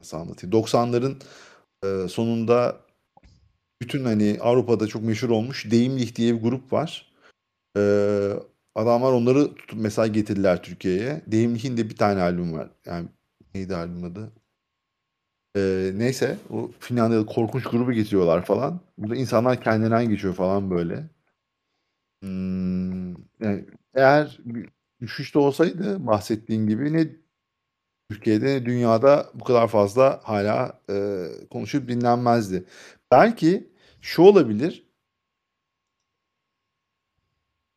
[0.00, 1.22] nasıl anlatayım 90'ların
[1.84, 2.80] e, sonunda
[3.82, 7.12] bütün hani Avrupa'da çok meşhur olmuş Deyimlich diye bir grup var.
[7.76, 7.80] E,
[8.74, 11.22] adamlar onları tutup mesaj getirdiler Türkiye'ye.
[11.26, 12.70] Deyimlich'in de bir tane albüm var.
[12.86, 13.08] Yani
[13.54, 14.32] neydi albüm adı?
[15.56, 18.80] Ee, neyse o Finlandiya'da korkunç grubu getiriyorlar falan.
[18.98, 21.04] Burada insanlar kendinden geçiyor falan böyle.
[22.22, 24.38] Hmm, yani eğer
[25.00, 27.08] düşüşte olsaydı bahsettiğin gibi ne
[28.10, 32.64] Türkiye'de ne dünyada bu kadar fazla hala e, konuşup dinlenmezdi.
[33.12, 33.68] Belki
[34.00, 34.85] şu olabilir.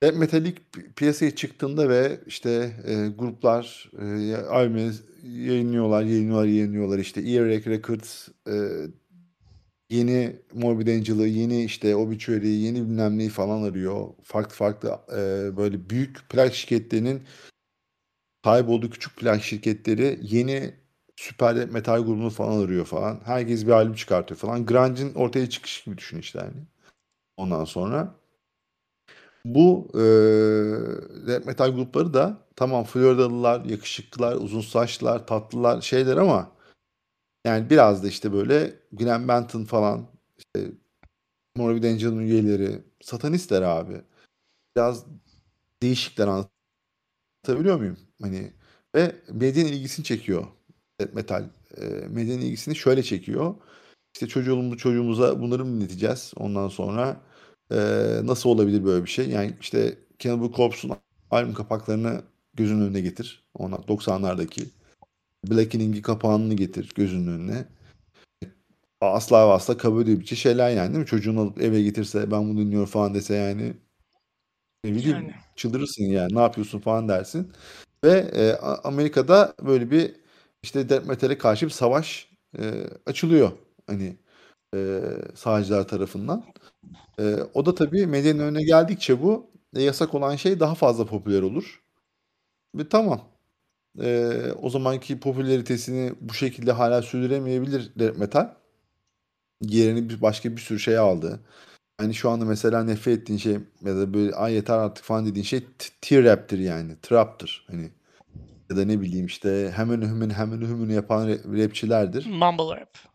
[0.03, 0.51] Death Metal
[0.95, 4.93] piyasaya çıktığında ve işte e, gruplar e, albümü
[5.23, 6.99] yayınlıyorlar, yayınlıyorlar, yayınlıyorlar.
[6.99, 8.53] İşte Earache Records e,
[9.89, 14.07] yeni Morbid Angel'ı, yeni işte Obituary, yeni bilmem neyi falan arıyor.
[14.23, 17.23] Farklı farklı e, böyle büyük plak şirketlerinin
[18.45, 20.73] sahip olduğu küçük plak şirketleri yeni
[21.15, 23.21] süper metal grubunu falan arıyor falan.
[23.25, 24.65] Herkes bir albüm çıkartıyor falan.
[24.65, 26.63] Grunge'in ortaya çıkış gibi düşün işte yani.
[27.37, 28.18] Ondan sonra
[29.55, 30.01] bu e,
[31.45, 36.51] metal grupları da tamam Floridalılar, yakışıklılar, uzun saçlılar, tatlılar şeyler ama
[37.45, 40.71] yani biraz da işte böyle Glenn Benton falan işte
[41.57, 44.01] Morbid Angel'ın üyeleri satanistler abi.
[44.75, 45.05] Biraz
[45.81, 47.97] değişikler anlatabiliyor muyum?
[48.21, 48.53] Hani
[48.95, 50.47] ve medyanın ilgisini çekiyor
[51.13, 51.43] metal.
[51.77, 53.55] E, medyanın ilgisini şöyle çekiyor.
[54.13, 56.33] İşte çocuğumuz, çocuğumuza bunları mı dinleteceğiz?
[56.35, 57.21] Ondan sonra
[57.72, 57.78] e,
[58.24, 59.30] nasıl olabilir böyle bir şey?
[59.30, 60.95] Yani işte Cannibal Corpse'un
[61.32, 62.22] albüm kapaklarını
[62.53, 63.43] gözünün önüne getir.
[63.53, 64.65] Ona 90'lardaki
[65.49, 67.65] Blackening'i kapağını getir gözünün önüne.
[69.01, 71.05] Asla ve asla kabul edebileceği şeyler yani değil mi?
[71.05, 73.74] Çocuğunu alıp eve getirse ben bunu dinliyorum falan dese yani
[74.84, 75.34] ne bileyim yani.
[75.55, 77.51] çıldırırsın yani ne yapıyorsun falan dersin.
[78.03, 78.53] Ve e,
[78.84, 80.15] Amerika'da böyle bir
[80.63, 83.51] işte death metal'e karşı bir savaş e, açılıyor.
[83.88, 84.17] Hani
[84.76, 85.01] e,
[85.36, 86.43] sağcılar tarafından.
[87.20, 91.41] E, o da tabii medyanın önüne geldikçe bu e, yasak olan şey daha fazla popüler
[91.41, 91.84] olur.
[92.76, 93.22] Ve tamam.
[94.01, 98.53] E, o zamanki popülaritesini bu şekilde hala sürdüremeyebilir metal.
[99.61, 101.39] Yerini bir başka bir sürü şey aldı.
[101.97, 105.43] Hani şu anda mesela nefret ettiğin şey ya da böyle ay yeter artık falan dediğin
[105.45, 105.65] şey
[106.01, 106.95] T-rap'tir yani.
[107.01, 107.65] Trap'tır.
[107.67, 107.91] Hani
[108.70, 112.26] ya da ne bileyim işte hemen hümün hemen hümünü yapan rapçilerdir.
[112.26, 113.09] Mumble rap.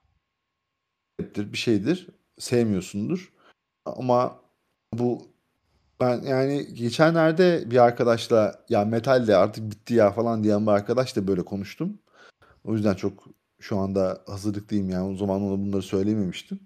[1.20, 2.08] Bir şeydir.
[2.38, 3.32] Sevmiyorsundur.
[3.84, 4.40] Ama
[4.92, 5.28] bu
[6.00, 11.26] ben yani geçenlerde bir arkadaşla ya metal de artık bitti ya falan diyen bir arkadaşla
[11.26, 11.98] böyle konuştum.
[12.64, 13.24] O yüzden çok
[13.60, 15.12] şu anda hazırlıklıyım yani.
[15.12, 16.60] O zaman ona bunları söylememiştim.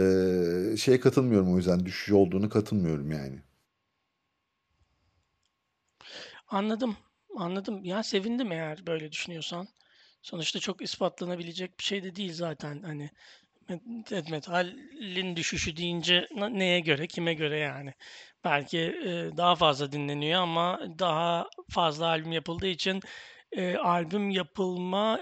[0.00, 3.42] Ee, şeye katılmıyorum o yüzden düşüş olduğunu katılmıyorum yani.
[6.48, 6.96] Anladım,
[7.36, 7.84] anladım.
[7.84, 9.68] Ya sevindim eğer böyle düşünüyorsan.
[10.22, 12.82] Sonuçta çok ispatlanabilecek bir şey de değil zaten.
[12.82, 13.10] Hani
[14.30, 17.94] metalin düşüşü deyince neye göre, kime göre yani.
[18.44, 23.00] Belki e, daha fazla dinleniyor ama daha fazla albüm yapıldığı için
[23.52, 25.20] e, albüm yapılma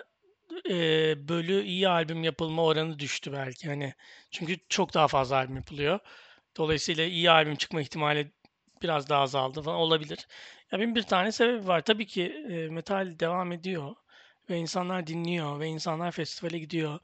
[0.70, 0.74] e,
[1.28, 3.68] bölü iyi albüm yapılma oranı düştü belki.
[3.68, 3.94] Hani
[4.30, 5.98] çünkü çok daha fazla albüm yapılıyor.
[6.56, 8.32] Dolayısıyla iyi albüm çıkma ihtimali
[8.82, 10.26] biraz daha azaldı falan olabilir.
[10.72, 11.80] Ya bin bir tane sebebi var.
[11.80, 13.94] Tabii ki e, metal devam ediyor
[14.50, 16.98] ve insanlar dinliyor ve insanlar festivale gidiyor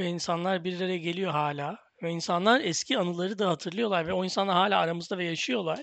[0.00, 4.56] ve insanlar bir araya geliyor hala ve insanlar eski anıları da hatırlıyorlar ve o insanlar
[4.56, 5.80] hala aramızda ve yaşıyorlar.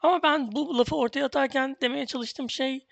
[0.00, 2.86] Ama ben bu lafı ortaya atarken demeye çalıştığım şey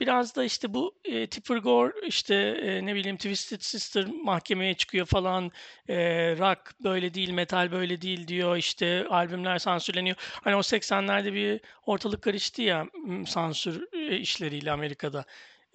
[0.00, 5.06] Biraz da işte bu e, Tipper Gore işte e, ne bileyim Twisted Sister mahkemeye çıkıyor
[5.06, 5.50] falan.
[5.88, 5.96] E,
[6.38, 8.56] rock böyle değil, metal böyle değil diyor.
[8.56, 10.16] İşte albümler sansürleniyor.
[10.44, 12.86] Hani o 80'lerde bir ortalık karıştı ya
[13.26, 15.24] sansür e, işleriyle Amerika'da.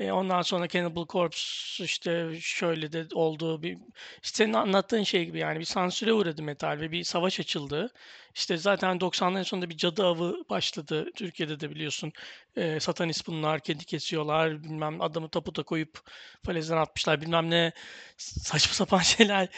[0.02, 3.78] E, ondan sonra Cannibal Corpse işte şöyle de olduğu bir
[4.24, 7.92] işte senin anlattığın şey gibi yani bir sansüre uğradı metal ve bir savaş açıldı.
[8.36, 11.12] İşte zaten 90'ların sonunda bir cadı avı başladı.
[11.16, 12.14] Türkiye'de de biliyorsun.
[12.56, 16.00] E, satanist bunlar, kedi kesiyorlar, bilmem adamı taputa koyup
[16.46, 17.72] falezden atmışlar, bilmem ne
[18.18, 19.50] saçma sapan şeyler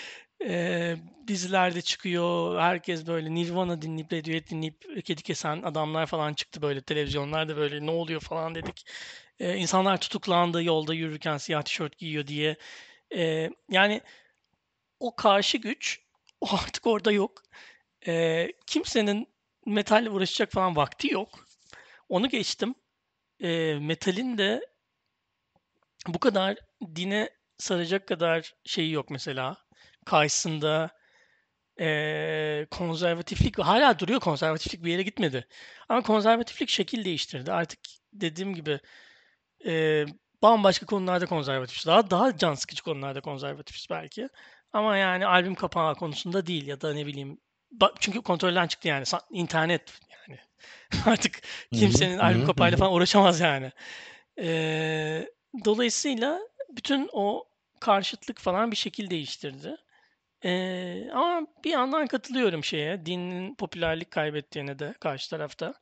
[0.47, 0.95] e,
[1.27, 2.59] dizilerde çıkıyor.
[2.59, 7.91] Herkes böyle Nirvana dinleyip, Radiohead dinleyip kedi kesen adamlar falan çıktı böyle televizyonlarda böyle ne
[7.91, 8.85] oluyor falan dedik.
[9.39, 12.55] E, insanlar tutuklandı yolda yürürken siyah tişört giyiyor diye.
[13.15, 14.01] E, yani
[14.99, 16.01] o karşı güç
[16.41, 17.43] o artık orada yok.
[18.07, 19.27] E, kimsenin
[19.65, 21.45] metalle uğraşacak falan vakti yok.
[22.09, 22.75] Onu geçtim.
[23.41, 24.61] E, metalin de
[26.07, 26.57] bu kadar
[26.95, 29.62] dine saracak kadar şeyi yok mesela.
[30.05, 30.89] Karşısında
[31.79, 35.47] e, konservatiflik hala duruyor konservatiflik bir yere gitmedi.
[35.89, 37.51] Ama konservatiflik şekil değiştirdi.
[37.51, 37.79] Artık
[38.13, 38.79] dediğim gibi
[39.65, 40.05] e,
[40.41, 41.85] bambaşka konularda konservatifiz.
[41.85, 44.29] Daha daha can sıkıcı konularda konservatifiz belki.
[44.73, 47.37] Ama yani albüm kapağı konusunda değil ya da ne bileyim
[47.99, 50.39] çünkü kontrolden çıktı yani internet yani
[51.05, 51.41] artık
[51.73, 53.71] kimsenin albüm kapağıyla falan uğraşamaz yani.
[54.39, 55.29] Ee,
[55.65, 56.39] dolayısıyla
[56.69, 57.45] bütün o
[57.79, 59.77] karşıtlık falan bir şekil değiştirdi.
[60.45, 65.73] Ee, ama bir yandan katılıyorum şeye, dinin popülerlik kaybettiğine de karşı tarafta.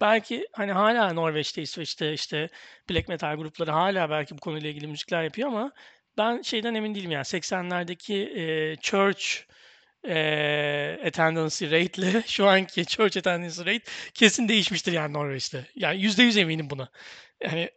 [0.00, 2.48] Belki hani hala Norveç'te, İsveç'te işte
[2.90, 5.72] black metal grupları hala belki bu konuyla ilgili müzikler yapıyor ama
[6.18, 9.24] ben şeyden emin değilim yani 80'lerdeki e, church
[10.08, 13.84] e, attendance rate ile şu anki church attendance rate
[14.14, 15.66] kesin değişmiştir yani Norveç'te.
[15.76, 16.88] Yani %100 eminim buna.
[17.42, 17.70] Yani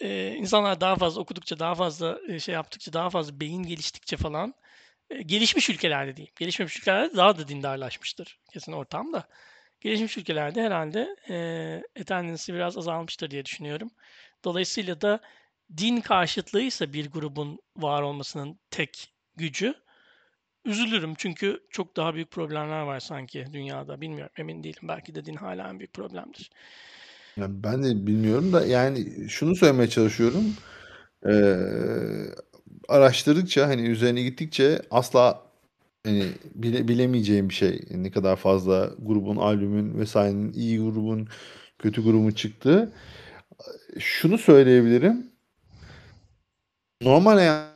[0.00, 4.54] e, insanlar daha fazla okudukça, daha fazla şey yaptıkça, daha fazla beyin geliştikçe falan
[5.20, 6.32] gelişmiş ülkelerde diyeyim.
[6.38, 9.28] Gelişmemiş ülkelerde daha da dindarlaşmıştır kesin ortamda.
[9.80, 13.90] Gelişmiş ülkelerde herhalde e, attendance'ı biraz azalmıştır diye düşünüyorum.
[14.44, 15.20] Dolayısıyla da
[15.76, 19.74] din karşıtlığıysa bir grubun var olmasının tek gücü
[20.64, 24.00] üzülürüm çünkü çok daha büyük problemler var sanki dünyada.
[24.00, 24.82] Bilmiyorum emin değilim.
[24.82, 26.50] Belki de din hala en büyük problemdir.
[27.36, 30.44] Ben de bilmiyorum da yani şunu söylemeye çalışıyorum.
[31.26, 31.56] Ee,
[32.88, 35.42] araştırdıkça hani üzerine gittikçe asla
[36.06, 37.80] hani bile, bilemeyeceğim bir şey.
[37.90, 41.28] Ne kadar fazla grubun, albümün vesairenin iyi grubun,
[41.78, 42.92] kötü grubun çıktığı.
[43.98, 45.32] Şunu söyleyebilirim.
[47.02, 47.66] Normal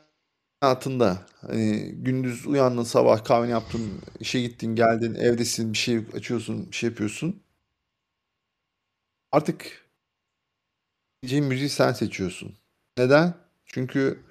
[0.61, 3.81] hayatında hani gündüz uyandın, sabah kahveni yaptın,
[4.21, 7.43] işe gittin, geldin, evdesin, bir şey açıyorsun, bir şey yapıyorsun.
[9.33, 9.87] Artık
[11.23, 12.57] diyeceğin müziği sen seçiyorsun.
[12.99, 13.35] Neden?
[13.67, 14.26] Çünkü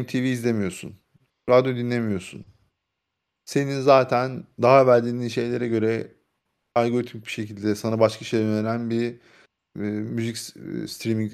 [0.00, 0.94] MTV izlemiyorsun.
[1.48, 2.44] Radyo dinlemiyorsun.
[3.44, 6.12] Senin zaten daha evvel dinlediğin şeylere göre
[6.74, 9.20] algoritmik bir şekilde sana başka şeyler öneren bir
[9.76, 11.32] e, müzik e, streaming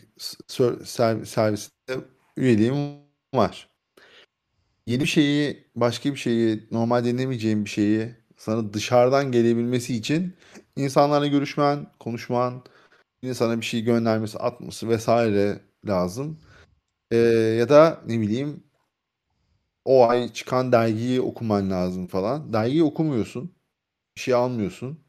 [1.27, 2.05] servisinde
[2.37, 2.75] üyeliğim
[3.35, 3.69] var.
[4.87, 10.37] Yeni bir şeyi, başka bir şeyi, normal dinlemeyeceğin bir şeyi sana dışarıdan gelebilmesi için
[10.77, 12.65] insanlarla görüşmen, konuşman,
[13.23, 16.41] yine sana bir şey göndermesi, atması vesaire lazım.
[17.13, 17.17] Ee,
[17.59, 18.65] ya da ne bileyim
[19.85, 22.53] o ay çıkan dergiyi okuman lazım falan.
[22.53, 23.55] Dergiyi okumuyorsun.
[24.17, 25.01] Bir şey almıyorsun.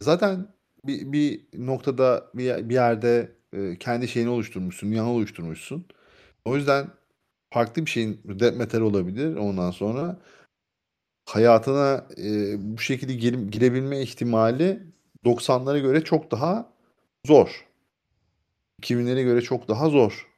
[0.00, 0.48] Zaten
[0.86, 5.86] bir, bir noktada bir, bir yerde e, kendi şeyini oluşturmuşsun, dünyanı oluşturmuşsun.
[6.44, 6.88] O yüzden
[7.54, 10.20] farklı bir şeyin death metal olabilir ondan sonra
[11.26, 14.82] hayatına e, bu şekilde gir, girebilme ihtimali
[15.24, 16.72] 90'lara göre çok daha
[17.26, 17.66] zor.
[18.82, 20.28] 2000'lere göre çok daha zor.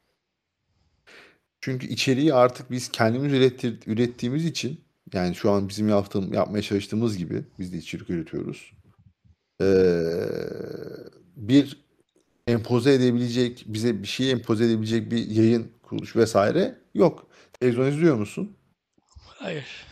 [1.68, 4.80] Çünkü içeriği artık biz kendimiz ürettir, ürettiğimiz için
[5.12, 8.72] yani şu an bizim yaptığım, yapmaya çalıştığımız gibi biz de içerik üretiyoruz.
[9.62, 9.66] Ee,
[11.36, 11.84] bir
[12.46, 17.26] empoze edebilecek, bize bir şey empoze edebilecek bir yayın kuruluş vesaire yok.
[17.60, 18.56] Televizyon izliyor musun?
[19.16, 19.86] Hayır.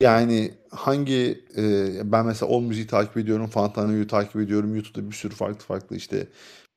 [0.00, 4.74] Yani hangi e, ben mesela All Müziği takip ediyorum, Fantano'yu takip ediyorum.
[4.74, 6.28] YouTube'da bir sürü farklı farklı işte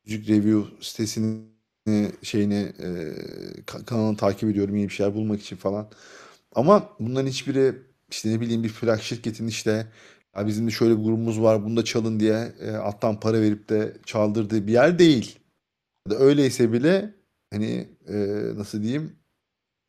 [0.06, 1.55] müzik review sitesini
[2.24, 3.14] şeyini e,
[3.86, 5.88] kanalını takip ediyorum yeni bir şeyler bulmak için falan.
[6.56, 7.76] Ama bunların hiçbiri
[8.12, 9.88] işte ne bileyim bir plak şirketin işte
[10.38, 13.70] ya bizim de şöyle bir grubumuz var bunu da çalın diye e, alttan para verip
[13.70, 15.40] de çaldırdığı bir yer değil.
[16.08, 17.14] Ya da öyleyse bile
[17.54, 18.16] hani e,
[18.56, 19.16] nasıl diyeyim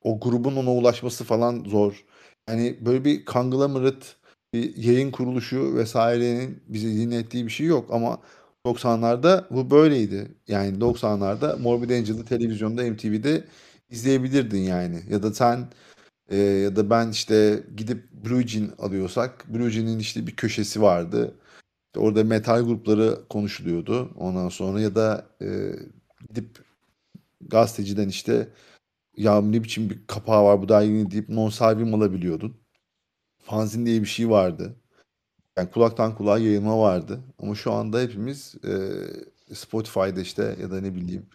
[0.03, 2.05] o grubun ona ulaşması falan zor.
[2.47, 4.07] Hani böyle bir conglomerate
[4.55, 8.21] bir yayın kuruluşu vesairenin bize dinlettiği bir şey yok ama
[8.67, 10.29] 90'larda bu böyleydi.
[10.49, 13.45] Yani 90'larda Morbid Angel'ı televizyonda MTV'de
[13.91, 15.03] izleyebilirdin yani.
[15.11, 15.69] Ya da sen
[16.31, 21.35] e, ya da ben işte gidip Blue Jean alıyorsak Blue Jean'in işte bir köşesi vardı.
[21.87, 24.13] İşte orada metal grupları konuşuluyordu.
[24.17, 25.47] Ondan sonra ya da e,
[26.29, 26.59] gidip
[27.41, 28.49] gazeteciden işte
[29.17, 32.57] ya ne biçim bir kapağı var bu derginin deyip non salvim alabiliyordun.
[33.45, 34.77] Fanzin diye bir şey vardı.
[35.59, 37.21] Yani kulaktan kulağa yayılma vardı.
[37.43, 41.27] Ama şu anda hepimiz e, Spotify'da işte ya da ne bileyim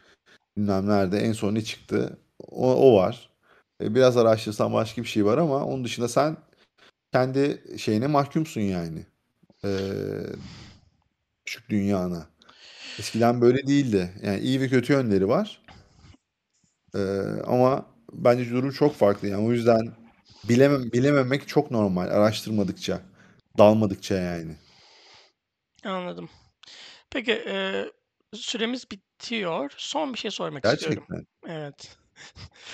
[0.58, 3.30] bilmem nerede en son ne çıktı o, o var.
[3.84, 6.38] E, biraz araştırsan başka bir şey var ama onun dışında sen
[7.14, 9.06] kendi şeyine mahkumsun yani.
[9.66, 9.70] E,
[11.46, 12.28] küçük dünyana.
[13.00, 14.12] Eskiden böyle değildi.
[14.24, 15.62] Yani iyi ve kötü yönleri var.
[16.96, 17.00] E,
[17.48, 19.28] ama bence durum çok farklı.
[19.28, 19.92] Yani o yüzden
[20.50, 23.11] bilemem, bilememek çok normal araştırmadıkça.
[23.58, 24.56] Dalmadıkça yani.
[25.84, 26.30] Anladım.
[27.10, 27.86] Peki e,
[28.34, 29.74] süremiz bitiyor.
[29.78, 31.06] Son bir şey sormak istiyorum.
[31.10, 31.56] Gerçekten.
[31.56, 31.98] Evet.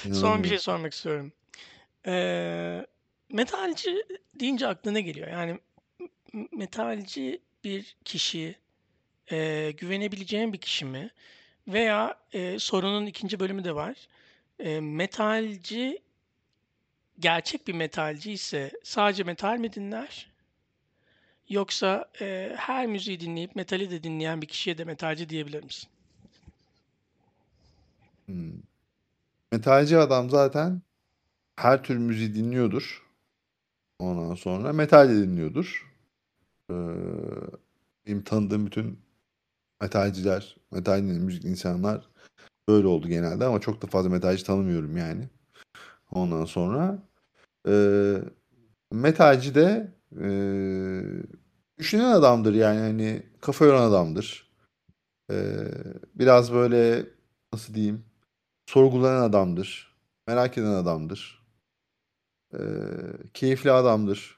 [0.14, 1.34] Son bir şey sormak istiyorum.
[2.06, 2.86] E,
[3.30, 4.04] metalci
[4.40, 5.28] deyince aklına geliyor?
[5.28, 5.60] Yani
[6.52, 8.56] metalci bir kişi,
[9.32, 11.12] e, güvenebileceğin bir kişi mi?
[11.68, 14.08] Veya e, sorunun ikinci bölümü de var.
[14.60, 16.02] E, metalci
[17.20, 20.37] gerçek bir metalci ise sadece metal mi dinler?
[21.50, 25.90] Yoksa e, her müziği dinleyip metali de dinleyen bir kişiye de metalci diyebilir misin?
[28.26, 28.54] Hmm.
[29.52, 30.82] Metalci adam zaten
[31.56, 33.08] her tür müziği dinliyordur.
[34.00, 35.94] Ondan sonra metal de dinliyordur.
[36.72, 36.74] Ee,
[38.08, 39.00] benim tanıdığım bütün
[39.82, 42.10] metalciler, metal müzik insanlar
[42.68, 45.30] böyle oldu genelde ama çok da fazla metalci tanımıyorum yani.
[46.12, 47.04] Ondan sonra
[47.68, 47.74] e,
[48.92, 50.30] metalci de e,
[51.78, 54.52] düşünen adamdır yani hani kafa yoran adamdır.
[55.32, 55.36] E,
[56.16, 57.06] biraz böyle
[57.54, 58.06] nasıl diyeyim
[58.66, 59.98] sorgulayan adamdır.
[60.28, 61.48] Merak eden adamdır.
[62.54, 62.60] E,
[63.34, 64.38] keyifli adamdır.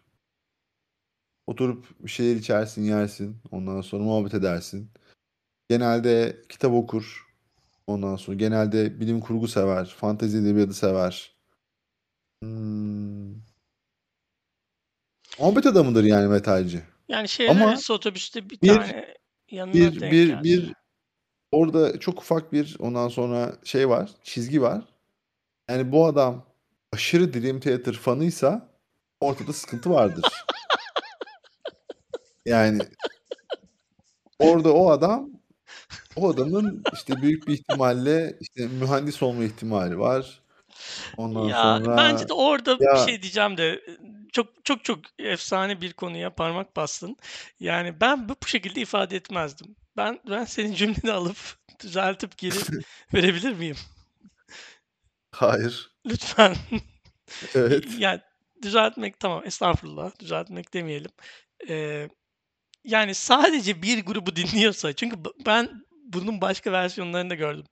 [1.48, 3.38] Oturup bir şeyler içersin, yersin.
[3.52, 4.92] Ondan sonra muhabbet edersin.
[5.70, 7.28] Genelde kitap okur.
[7.88, 9.86] Ondan sonra genelde bilim kurgu sever.
[9.86, 11.36] Fantezi edebiyatı sever.
[12.44, 13.49] Hmm.
[15.40, 16.82] Muhabbet adamıdır yani metalci.
[17.08, 19.16] Yani şehir Ama otobüste bir bir tane
[19.52, 20.44] yanına bir denk bir geldi.
[20.44, 20.74] bir
[21.52, 24.84] orada çok ufak bir ondan sonra şey var, çizgi var.
[25.70, 26.46] Yani bu adam
[26.94, 28.70] aşırı Dream Theater fanıysa
[29.22, 30.26] ortada sıkıntı vardır.
[32.46, 32.80] Yani
[34.40, 35.30] orada o adam
[36.16, 40.42] o adamın işte büyük bir ihtimalle işte mühendis olma ihtimali var.
[41.18, 43.82] Ondan Ya bence sonra de orada bir ya şey diyeceğim de
[44.32, 47.18] çok çok çok efsane bir konuya parmak bastın.
[47.60, 49.76] Yani ben bu şekilde ifade etmezdim.
[49.98, 51.38] Ben ben senin cümleni alıp
[51.84, 52.56] düzeltip geri
[53.14, 53.78] verebilir miyim?
[55.32, 55.92] hayır.
[56.06, 56.56] Lütfen.
[57.56, 57.86] Evet.
[57.98, 58.22] Yani
[58.62, 61.12] düzeltmek tamam estağfurullah düzeltmek demeyelim.
[61.70, 62.10] Ee,
[62.84, 67.66] yani sadece bir grubu dinliyorsa çünkü ben bunun başka versiyonlarını da gördüm.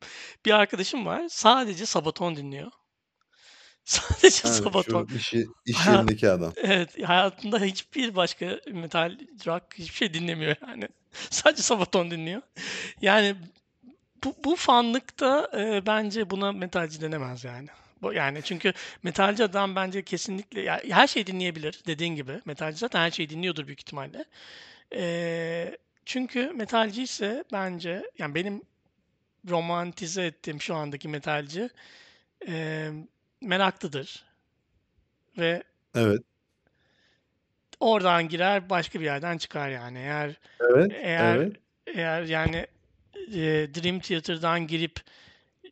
[0.45, 2.71] Bir arkadaşım var sadece Sabaton dinliyor.
[3.87, 5.07] Sadece Ha, Sabaton.
[5.07, 6.53] şu iş Hayat, yerindeki adam.
[6.57, 10.87] evet hayatında hiçbir başka metal, rock hiçbir şey dinlemiyor yani.
[11.29, 12.41] Sadece Sabaton dinliyor.
[13.01, 13.35] Yani
[14.23, 17.67] bu, bu fanlıkta e, bence buna metalci denemez yani.
[18.01, 18.73] Bu, yani çünkü
[19.03, 22.41] metalci adam bence kesinlikle ya her şeyi dinleyebilir dediğin gibi.
[22.45, 24.25] Metalci zaten her şeyi dinliyordur büyük ihtimalle.
[24.93, 28.61] E, çünkü metalci ise bence yani benim
[29.49, 31.69] romantize ettiğim şu andaki metalci
[32.47, 32.89] e,
[33.41, 34.23] meraklıdır
[35.37, 35.63] ve
[35.95, 36.21] Evet.
[37.79, 39.99] oradan girer başka bir yerden çıkar yani.
[39.99, 40.91] Eğer Evet.
[41.01, 41.55] eğer Evet.
[41.87, 42.67] eğer yani
[43.27, 44.99] e, Dream Theater'dan girip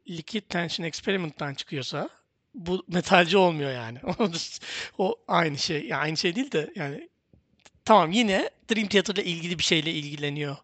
[0.10, 2.10] Liquid Tension Experiment'tan çıkıyorsa
[2.54, 4.00] bu metalci olmuyor yani.
[4.98, 5.86] o aynı şey.
[5.86, 7.10] Yani aynı şey değil de yani
[7.86, 10.58] tamam yine Dream Theater'la ilgili bir şeyle ilgileniyor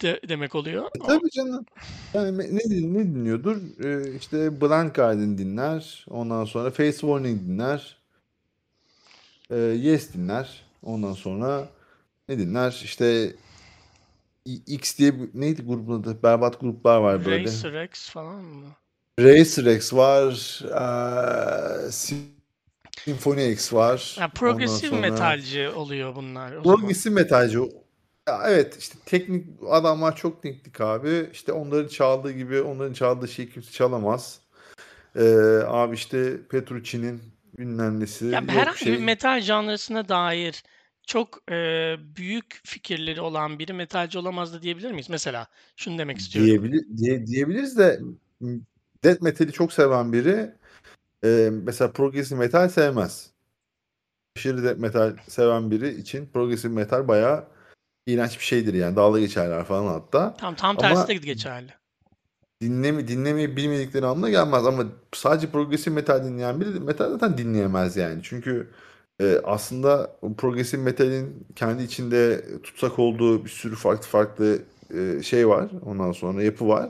[0.00, 0.84] de, demek oluyor.
[0.84, 1.66] E, tabii canım.
[2.14, 2.60] Yani ne,
[2.94, 3.56] ne dinliyordur?
[3.84, 6.06] Ee, işte Blind Guardian dinler.
[6.10, 7.96] Ondan sonra Face Warning dinler.
[9.50, 10.62] Ee, yes dinler.
[10.82, 11.68] Ondan sonra
[12.28, 12.80] ne dinler?
[12.84, 13.32] İşte
[14.66, 16.22] X diye neydi grubun adı?
[16.22, 17.44] Berbat gruplar var böyle.
[17.44, 18.66] Racer X falan mı?
[19.20, 20.60] Racer X var.
[20.64, 24.16] Ee, Symphony X var.
[24.20, 25.00] Ya progresif sonra...
[25.00, 26.62] metalci oluyor bunlar.
[26.62, 27.58] Progresif metalci.
[28.28, 31.30] Ya evet işte teknik adamlar çok teknik abi.
[31.32, 34.40] İşte onların çaldığı gibi onların çaldığı şeyi kimse çalamaz.
[35.16, 35.22] Ee,
[35.66, 37.22] abi işte Petrucci'nin
[37.58, 38.26] bilmem nesi.
[38.26, 38.92] Ya herhangi şey...
[38.92, 40.62] bir metal janrısına dair
[41.06, 41.54] çok e,
[42.16, 45.10] büyük fikirleri olan biri metalci olamaz da diyebilir miyiz?
[45.10, 45.46] Mesela
[45.76, 46.48] şunu demek istiyorum.
[46.48, 48.00] Diyebilir, diye, diyebiliriz de
[49.04, 50.50] death metal'i çok seven biri
[51.24, 53.30] e, mesela progressive metal sevmez.
[54.36, 57.55] Aşırı death metal seven biri için progressive metal bayağı
[58.06, 58.96] iğrenç bir şeydir yani.
[58.96, 60.34] Dalga geçerler falan hatta.
[60.36, 61.70] Tam tam tersi Ama de geçerli.
[62.60, 68.20] Dinleme, dinlemeyi bilmedikleri anlamına gelmez ama sadece progresif metal dinleyen biri metal zaten dinleyemez yani.
[68.22, 68.70] Çünkü
[69.20, 74.58] e, aslında progresif metalin kendi içinde tutsak olduğu bir sürü farklı farklı
[74.94, 75.70] e, şey var.
[75.86, 76.88] Ondan sonra yapı var.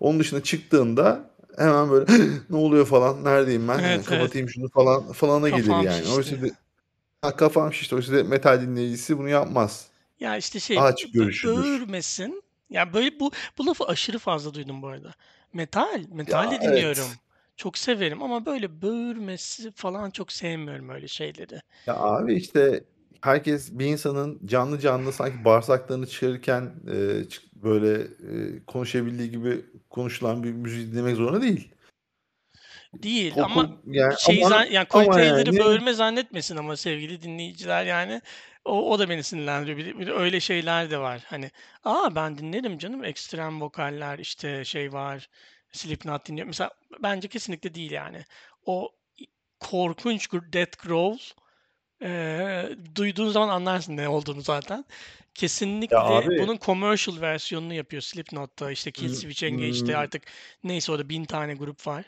[0.00, 2.12] Onun dışında çıktığında hemen böyle
[2.50, 4.54] ne oluyor falan neredeyim ben evet, yani, kapatayım evet.
[4.54, 5.92] şunu falan falana gelir yani.
[5.92, 6.16] Şişti.
[6.16, 6.50] Oysa de,
[7.22, 7.94] ha, kafam şişti.
[7.94, 9.91] Oysa de metal dinleyicisi bunu yapmaz.
[10.22, 10.76] Ya işte şey
[11.12, 11.56] görüşüdür.
[11.56, 12.42] böğürmesin.
[12.70, 15.14] Ya böyle bu bu lafı aşırı fazla duydum bu arada.
[15.52, 17.04] Metal, metal de dinliyorum.
[17.08, 17.18] Evet.
[17.56, 21.60] Çok severim ama böyle böğürmesi falan çok sevmiyorum öyle şeyleri.
[21.86, 22.84] Ya abi işte
[23.20, 26.96] herkes bir insanın canlı canlı sanki bağırsaklarını çıkarırken e,
[27.54, 31.70] böyle e, konuşabildiği gibi konuşulan bir müzik dinlemek zorunda değil.
[33.02, 38.22] Değil Pop'un, ama yani, şey ama, yani kokteyleri yani, böğürme zannetmesin ama sevgili dinleyiciler yani
[38.64, 39.78] o, o da beni sinirlendiriyor.
[39.78, 41.22] Bir, bir de öyle şeyler de var.
[41.26, 41.50] Hani
[41.84, 45.28] aa ben dinlerim canım ekstrem vokaller işte şey var.
[45.72, 46.46] Slipknot dinliyor.
[46.46, 46.70] Mesela
[47.02, 48.24] bence kesinlikle değil yani.
[48.66, 48.90] O
[49.60, 51.22] korkunç death growl
[52.02, 54.84] e, duyduğun zaman anlarsın ne olduğunu zaten.
[55.34, 60.22] Kesinlikle abi, bunun commercial versiyonunu yapıyor Slipknot'ta işte Killswitch Engage'de artık
[60.64, 62.04] neyse orada bin tane grup var.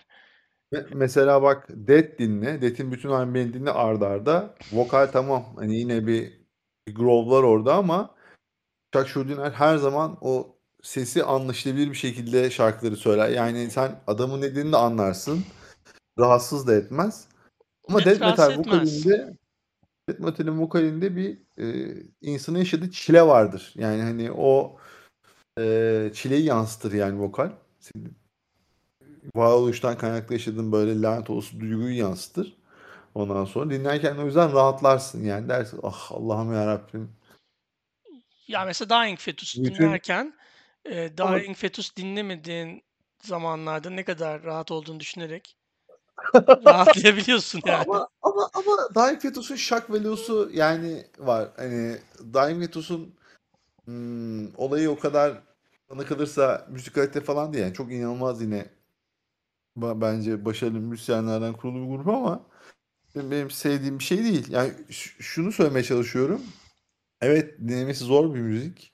[0.93, 2.63] Mesela bak Death dinle.
[2.63, 4.55] Death'in bütün albümlerini dinle arda.
[4.73, 5.45] Vokal tamam.
[5.57, 6.44] Hani yine bir
[6.89, 8.14] bir grove var orada ama
[8.93, 13.28] Chuck Schuldiner her zaman o sesi anlaşılabilir bir şekilde şarkıları söyler.
[13.28, 15.45] Yani sen adamın nedenini de anlarsın.
[16.18, 17.28] Rahatsız da etmez.
[17.89, 19.37] Ama Net death metal vokalinde
[20.09, 23.72] death metal'in vokalinde bir e, insanın yaşadığı çile vardır.
[23.76, 24.76] Yani hani o
[25.59, 27.51] e, çileyi yansıtır yani vokal.
[27.80, 28.16] Senin
[29.35, 32.57] varoluştan kaynaklı yaşadığın böyle lanet olsun duyguyu yansıtır.
[33.15, 37.12] Ondan sonra dinlerken o yüzden rahatlarsın yani dersin ah Allah'ım ya Rabbim.
[38.49, 39.75] Ya mesela Dying Fetus Bütün...
[39.75, 40.35] dinlerken
[40.85, 41.55] e, Dying ama...
[41.55, 42.83] Fetus dinlemediğin
[43.23, 45.57] zamanlarda ne kadar rahat olduğunu düşünerek
[46.67, 47.85] rahatlayabiliyorsun yani.
[47.89, 51.49] Ama ama ama Dying Fetus'un shock value'su yani var.
[51.57, 51.99] Hani
[52.35, 53.15] Dying Fetus'un
[53.85, 55.43] hmm, olayı o kadar
[55.91, 58.67] bana kalırsa müzikalite falan değil yani çok inanılmaz yine
[59.77, 62.41] bence başarılı müzisyenlerden kurulu bir grup ama
[63.15, 64.51] benim sevdiğim bir şey değil.
[64.51, 64.73] Yani
[65.19, 66.43] şunu söylemeye çalışıyorum.
[67.21, 68.93] Evet dinlemesi zor bir müzik.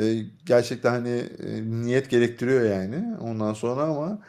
[0.00, 0.14] Ee,
[0.46, 4.22] gerçekten hani e, niyet gerektiriyor yani ondan sonra ama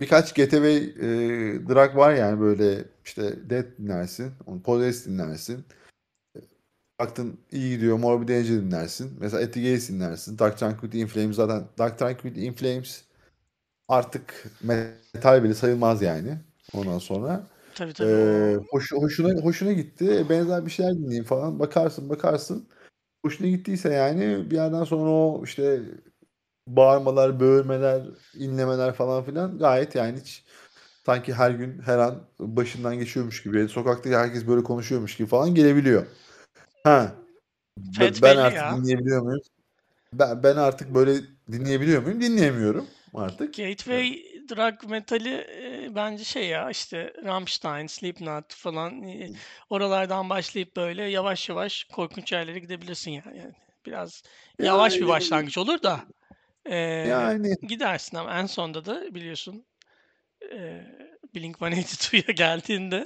[0.00, 0.98] birkaç Getaway e,
[1.68, 4.32] drag var yani böyle işte Dead dinlersin,
[4.64, 5.64] Polis dinlersin.
[7.00, 9.16] Baktın iyi gidiyor Morbid Angel dinlersin.
[9.20, 10.38] Mesela Etty Gaze dinlersin.
[10.38, 13.04] Dark Tranquility In Flames zaten Dark Tranquility In Flames
[13.88, 16.38] artık metal bile sayılmaz yani
[16.72, 17.46] ondan sonra.
[17.76, 18.10] Tabii tabii.
[18.10, 20.26] Ee, hoş, hoşuna hoşuna gitti.
[20.30, 21.58] Benzer bir şeyler dinleyeyim falan.
[21.58, 22.68] Bakarsın bakarsın.
[23.24, 25.80] Hoşuna gittiyse yani bir yerden sonra o işte
[26.68, 28.02] bağırmalar, böğürmeler,
[28.34, 30.44] inlemeler falan filan gayet yani hiç
[31.06, 36.06] sanki her gün her an başından geçiyormuş gibi, sokakta herkes böyle konuşuyormuş gibi falan gelebiliyor.
[36.84, 37.14] Ha.
[37.98, 38.76] Fet ben artık ya.
[38.76, 39.40] dinleyebiliyor muyum?
[40.12, 41.14] Ben, ben artık böyle
[41.52, 42.20] dinleyebiliyor muyum?
[42.20, 43.54] Dinleyemiyorum artık.
[43.56, 49.30] Gateway drag metali e, bence şey ya işte Rammstein, Slipknot falan e,
[49.70, 53.38] oralardan başlayıp böyle yavaş yavaş korkunç yerlere gidebilirsin yani.
[53.38, 53.54] yani
[53.86, 54.22] biraz
[54.58, 56.00] yavaş yani, bir başlangıç olur da
[56.64, 56.76] e,
[57.08, 59.64] yani gidersin ama en sonda da biliyorsun
[60.52, 60.82] e,
[61.34, 63.04] Blink-182'ya geldiğinde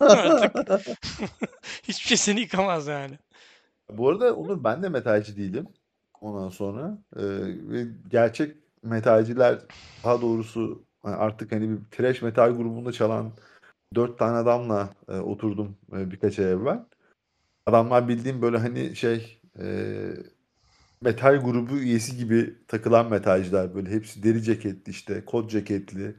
[0.00, 0.80] artık
[1.82, 3.18] hiçbir şey seni yıkamaz yani.
[3.90, 5.68] Bu arada Onur ben de metalci değilim.
[6.20, 7.22] Ondan sonra e,
[8.08, 9.58] gerçek metalciler
[10.04, 13.32] daha doğrusu hani artık hani bir thrash metal grubunda çalan
[13.94, 16.84] 4 tane adamla e, oturdum e, birkaç ay evvel.
[17.66, 19.66] Adamlar bildiğim böyle hani şey e,
[21.02, 26.16] metal grubu üyesi gibi takılan metalciler böyle hepsi deri ceketli işte kot ceketli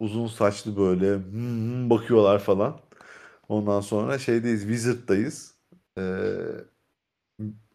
[0.00, 2.80] uzun saçlı böyle hmm, hmm bakıyorlar falan.
[3.48, 5.54] Ondan sonra şeydeyiz Wizard'dayız.
[5.98, 6.02] Ee,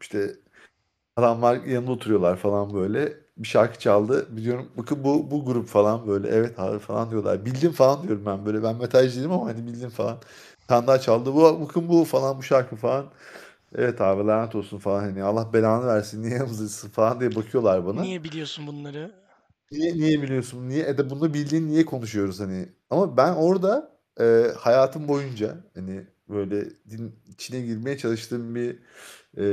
[0.01, 0.35] işte
[1.15, 3.22] adamlar yanında oturuyorlar falan böyle.
[3.37, 4.37] Bir şarkı çaldı.
[4.37, 6.27] Biliyorum bakın bu bu grup falan böyle.
[6.27, 7.45] Evet abi falan diyorlar.
[7.45, 8.63] Bildim falan diyorum ben böyle.
[8.63, 10.17] Ben metalci değilim ama hani bildim falan.
[10.69, 11.33] Bir daha çaldı.
[11.35, 13.05] Bu bakın bu falan bu şarkı falan.
[13.75, 18.01] Evet abi lanet olsun falan hani Allah belanı versin niye yalnızsın falan diye bakıyorlar bana.
[18.01, 19.11] Niye biliyorsun bunları?
[19.71, 20.69] Niye niye biliyorsun?
[20.69, 22.69] Niye e de bunu bildiğin niye konuşuyoruz hani?
[22.89, 28.79] Ama ben orada e, hayatım boyunca hani böyle din içine girmeye çalıştığım bir
[29.37, 29.43] e,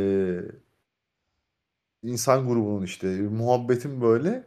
[2.02, 4.44] insan grubunun işte muhabbetin böyle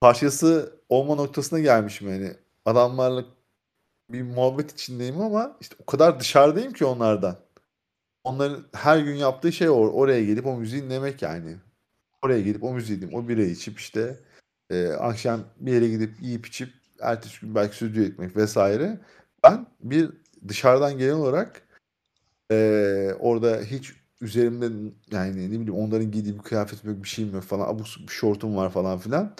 [0.00, 2.34] parçası olma noktasına gelmişim yani.
[2.64, 3.24] Adamlarla
[4.10, 7.38] bir muhabbet içindeyim ama işte o kadar dışarıdayım ki onlardan.
[8.24, 11.56] Onların her gün yaptığı şey or oraya gelip o müziği dinlemek yani.
[12.22, 14.20] Oraya gelip o müziği dinleyip o birayı içip işte
[14.70, 19.00] e, akşam bir yere gidip yiyip içip ertesi gün belki stüdyo ekmek vesaire.
[19.44, 20.10] Ben bir
[20.48, 21.62] dışarıdan gelen olarak
[22.52, 22.56] e,
[23.20, 27.68] orada hiç üzerimde yani ne bileyim onların giydiği bir kıyafet yok bir şeyim yok falan
[27.68, 29.34] abuk bir şortum var falan filan.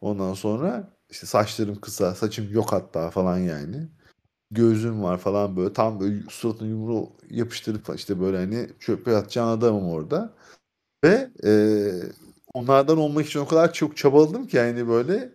[0.00, 3.88] Ondan sonra işte saçlarım kısa saçım yok hatta falan yani.
[4.50, 9.88] Gözüm var falan böyle tam böyle suratını yumruğu yapıştırıp işte böyle hani çöpe atacağın adamım
[9.90, 10.34] orada.
[11.04, 11.52] Ve e,
[12.54, 15.32] onlardan olmak için o kadar çok çabaladım ki yani böyle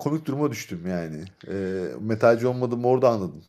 [0.00, 1.24] komik duruma düştüm yani.
[1.48, 3.44] E, metalci olmadığımı orada anladım.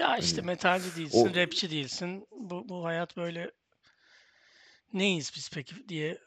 [0.00, 2.26] Ya işte Hani metalci değilsin, o rapçi değilsin.
[2.30, 3.50] Bu, bu hayat böyle
[4.92, 6.18] neyiz biz peki diye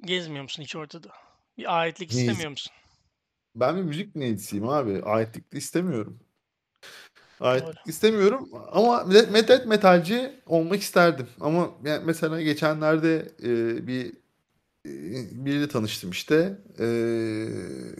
[0.00, 1.08] gezmiyor musun hiç ortada?
[1.58, 2.28] Bir aitlik neyiz?
[2.28, 2.72] istemiyor musun?
[3.54, 5.02] Ben bir müzik dinleyicisiyim abi.
[5.02, 6.20] Aitlik de istemiyorum.
[7.40, 7.82] Aitlik Doğru.
[7.86, 11.28] istemiyorum ama metal metalci olmak isterdim.
[11.40, 14.06] Ama yani mesela geçenlerde e, bir
[14.86, 14.92] e,
[15.44, 16.58] biriyle tanıştım işte.
[16.78, 16.86] E,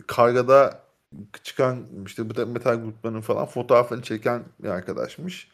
[0.07, 0.89] Karga'da
[1.44, 5.48] çıkan işte metal gruplarının falan fotoğraflarını çeken bir arkadaşmış.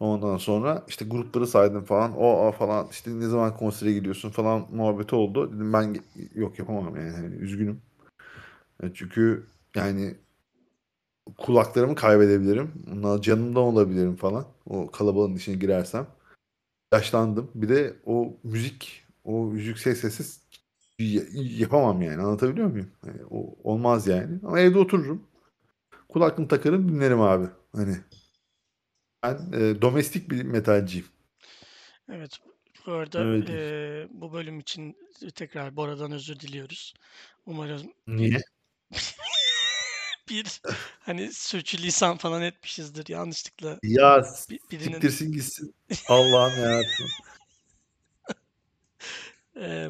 [0.00, 2.16] Ondan sonra işte grupları saydım falan.
[2.16, 5.52] O, falan işte ne zaman konsere gidiyorsun falan muhabbeti oldu.
[5.52, 5.96] Dedim ben
[6.34, 7.14] yok yapamam yani.
[7.14, 7.82] yani üzgünüm.
[8.82, 10.14] Yani çünkü yani
[11.38, 12.72] kulaklarımı kaybedebilirim.
[12.92, 14.46] Ondan canımdan olabilirim falan.
[14.66, 16.06] O kalabalığın içine girersem.
[16.92, 17.50] Yaşlandım.
[17.54, 19.96] Bir de o müzik, o yüksek
[21.34, 22.22] yapamam yani.
[22.22, 22.90] Anlatabiliyor muyum?
[23.06, 24.38] Yani o olmaz yani.
[24.46, 25.26] Ama evde otururum.
[26.08, 27.46] Kulaklığımı takarım dinlerim abi.
[27.72, 27.96] Hani
[29.22, 31.06] ben e, domestik bir metalciyim.
[32.12, 32.38] Evet.
[32.86, 34.96] Bu arada Öyle e, bu bölüm için
[35.34, 36.94] tekrar Bora'dan özür diliyoruz.
[37.46, 38.40] Umarım Niye?
[40.30, 40.62] bir
[41.00, 43.78] hani sürçülisan falan etmişizdir yanlışlıkla.
[43.82, 45.74] Ya Bir, birinin siktirsin gitsin.
[46.08, 47.08] Allah'ım yarabbim.
[49.56, 49.88] e,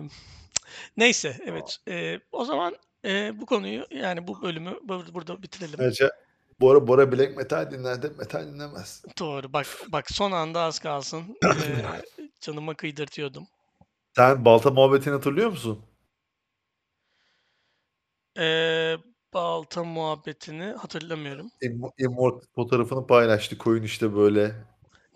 [0.97, 1.79] neyse evet.
[1.89, 5.81] E, o zaman e, bu konuyu yani bu bölümü bur- burada bitirelim.
[5.81, 6.11] Ayrıca
[6.61, 9.03] Bora, Bora Black Metal dinler de metal dinlemez.
[9.19, 9.53] Doğru.
[9.53, 11.39] Bak bak son anda az kalsın.
[11.45, 12.03] E,
[12.41, 13.47] canıma kıydırtıyordum.
[14.17, 15.85] Sen balta muhabbetini hatırlıyor musun?
[18.39, 18.97] E,
[19.35, 21.51] balta muhabbetini hatırlamıyorum.
[21.63, 23.59] Im- Immortal fotoğrafını paylaştı.
[23.59, 24.55] Koyun işte böyle.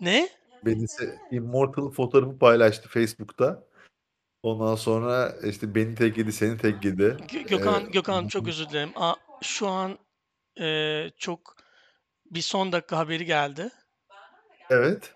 [0.01, 0.29] Ne?
[0.65, 3.63] Benisi Immortal fotoğrafı paylaştı Facebook'ta.
[4.45, 7.01] Ondan sonra işte beni tek yedi, seni tek yedi.
[7.03, 8.91] Gö- Ee, Gökhan Gökhan çok özür dilerim.
[8.95, 9.97] Aa, şu an
[10.61, 11.55] e, çok
[12.31, 13.69] bir son dakika haberi geldi.
[14.69, 15.13] evet.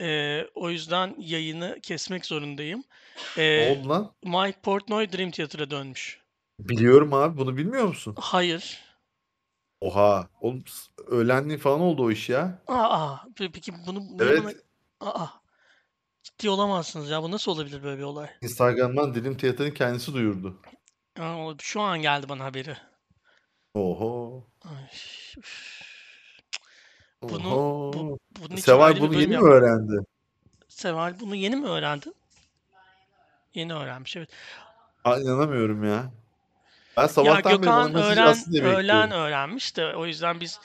[0.00, 2.84] E, o yüzden yayını kesmek zorundayım.
[3.38, 4.12] E, oldu lan?
[4.24, 6.20] Mike Portnoy Dream Theater'a dönmüş.
[6.60, 7.38] Biliyorum abi.
[7.38, 8.14] Bunu bilmiyor musun?
[8.18, 8.80] Hayır.
[9.80, 10.28] Oha.
[10.40, 10.64] Oğlum
[11.06, 12.62] öğlenliği falan oldu o iş ya.
[12.66, 14.50] Aa, pe- peki bunu niye bana...
[14.50, 14.56] Evet.
[15.00, 15.26] Aa,
[16.40, 17.22] ciddi olamazsınız ya.
[17.22, 18.28] Bu nasıl olabilir böyle bir olay?
[18.42, 20.56] Instagram'dan Dilim Tiyatro'nun kendisi duyurdu.
[21.20, 22.76] Aa, şu an geldi bana haberi.
[23.74, 24.44] Oho.
[24.64, 24.84] Ay,
[25.38, 25.80] üf.
[27.22, 28.18] Bunu bu Oho.
[28.40, 30.04] bunun için Seval ayrı bir bunu bölüm yeni mi öğrendi?
[30.68, 32.14] Seval bunu yeni mi öğrendin?
[33.54, 34.30] Yeni öğrenmiş evet.
[35.04, 36.12] Aa, inanamıyorum ya.
[36.96, 39.26] Ben Ya sabahtan beri bana Gökhan mesaj öğren atsın diye öğlen bekliyorum.
[39.26, 40.60] öğrenmiş de o yüzden biz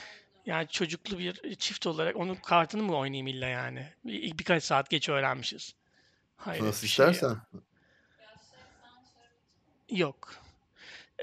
[0.45, 3.88] yani çocuklu bir çift olarak onun kartını mı oynayayım illa yani?
[4.05, 5.76] Bir, birkaç saat geç öğrenmişiz.
[6.38, 7.38] Hayret Nasıl şey istersen.
[9.89, 10.35] Yok.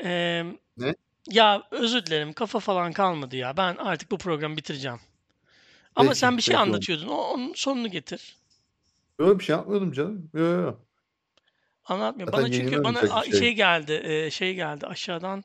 [0.05, 0.45] Ee,
[0.77, 0.95] Ne?
[1.31, 3.57] ya özür dilerim kafa falan kalmadı ya.
[3.57, 5.01] Ben artık bu programı bitireceğim.
[5.97, 6.19] Ama Peki.
[6.19, 7.09] sen bir şey Peki anlatıyordun.
[7.09, 8.37] O, onun sonunu getir.
[9.19, 10.31] Böyle bir şey yapmıyordum canım.
[10.35, 10.77] Yo, yo, yo.
[11.85, 12.29] Anlatmıyor.
[12.31, 13.33] Zaten Bana çünkü bana şey.
[13.41, 15.45] şey geldi, şey geldi aşağıdan,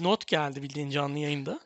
[0.00, 1.60] not geldi bildiğin canlı yayında.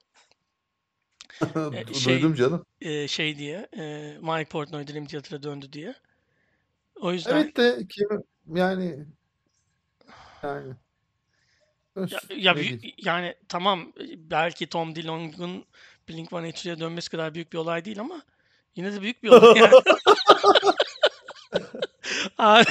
[1.41, 2.67] Du şey, duydum canım.
[2.81, 5.95] eee, şey diye, eee, My Portnoy Dream Theater'a döndü diye.
[7.01, 9.07] O yüzden Evet de kimi yani
[10.43, 10.75] yani
[11.97, 15.65] Ya ya büyük yani tamam, belki Tom DeLonge'un
[16.09, 18.23] Blink-182'ye dönmesi kadar büyük bir olay değil ama
[18.77, 19.75] yine de büyük bir olay yani.
[22.39, 22.65] Abi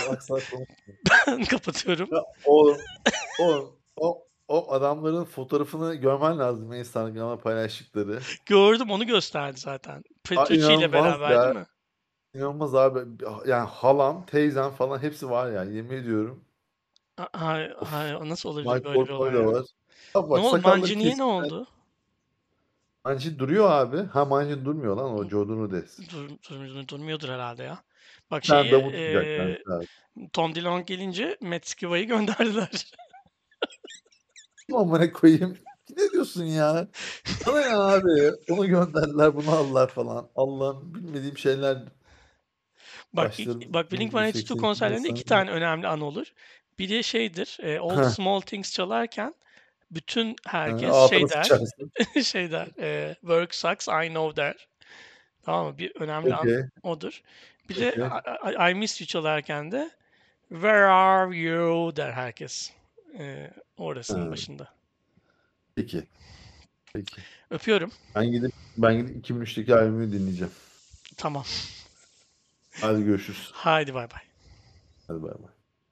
[1.27, 2.09] ben kapatıyorum.
[2.11, 2.77] Ya oğlum,
[3.39, 8.19] oğlum o o adamların fotoğrafını görmen lazım Instagram'a paylaştıkları.
[8.45, 10.03] Gördüm, onu gösterdi zaten.
[10.23, 11.53] Petrucci ile beraber değil ya.
[11.53, 11.65] mi?
[12.35, 12.99] İnanılmaz abi.
[13.47, 16.43] Yani halam, teyzem falan hepsi var ya yemin ediyorum.
[17.17, 17.91] A hay Of.
[17.91, 19.53] hay o nasıl olabilir böyle bir olay var.
[20.15, 20.49] Ya Ne bak oldu?
[20.49, 21.25] sakalları Mancini'ye ne kesmişler.
[21.25, 21.67] oldu?
[23.05, 23.97] Mancini duruyor abi.
[24.03, 25.99] Ha Mancini durmuyor lan o Joe Nudes.
[26.11, 27.83] Dur dur durmuyordur herhâlde ya.
[28.31, 29.57] Bak şeyi, abi.
[30.33, 32.69] Tom DeLonge gelince Matt Skiva'yı gönderdiler.
[34.73, 35.57] Amına koyayım.
[35.97, 36.87] Ne diyorsun ya?
[37.37, 38.31] Sana ne abi?
[38.49, 40.29] Onu gönderdiler, bunu aldılar falan.
[40.35, 41.77] Allah'ım bilmediğim şeyler
[43.13, 45.25] Bak ilk başlarım bak Blink-182 18 konserlerinde 2 Nisan'da.
[45.25, 46.33] tane önemli an olur.
[46.79, 48.01] Biri şeydir, eee, All the.
[48.01, 49.33] Small Things çalarken
[49.91, 50.35] bütün
[50.65, 51.59] He, herkes şey ağzına der,
[52.23, 54.67] şey der, eee, "Work sucks, I know" der.
[55.43, 55.77] Tamam mı?
[55.79, 56.63] Bir önemli an Okay.
[56.83, 57.21] odur.
[57.69, 58.11] Bir de Okay.
[58.47, 59.91] I I I Miss You çalarken de
[60.49, 62.73] "Where are you?" der herkes,
[63.13, 64.31] eee, orasının He.
[64.31, 64.67] başında.
[65.75, 66.03] Peki.
[66.93, 67.21] Peki.
[67.49, 67.91] Öpüyorum.
[68.15, 70.53] Ben gidip ben gidip 2003'teki albümü dinleyeceğim.
[71.17, 71.45] Tamam.
[72.81, 73.49] Hadi görüşürüz.
[73.53, 74.21] Haydi baybay.
[75.07, 75.60] Hadi baybay.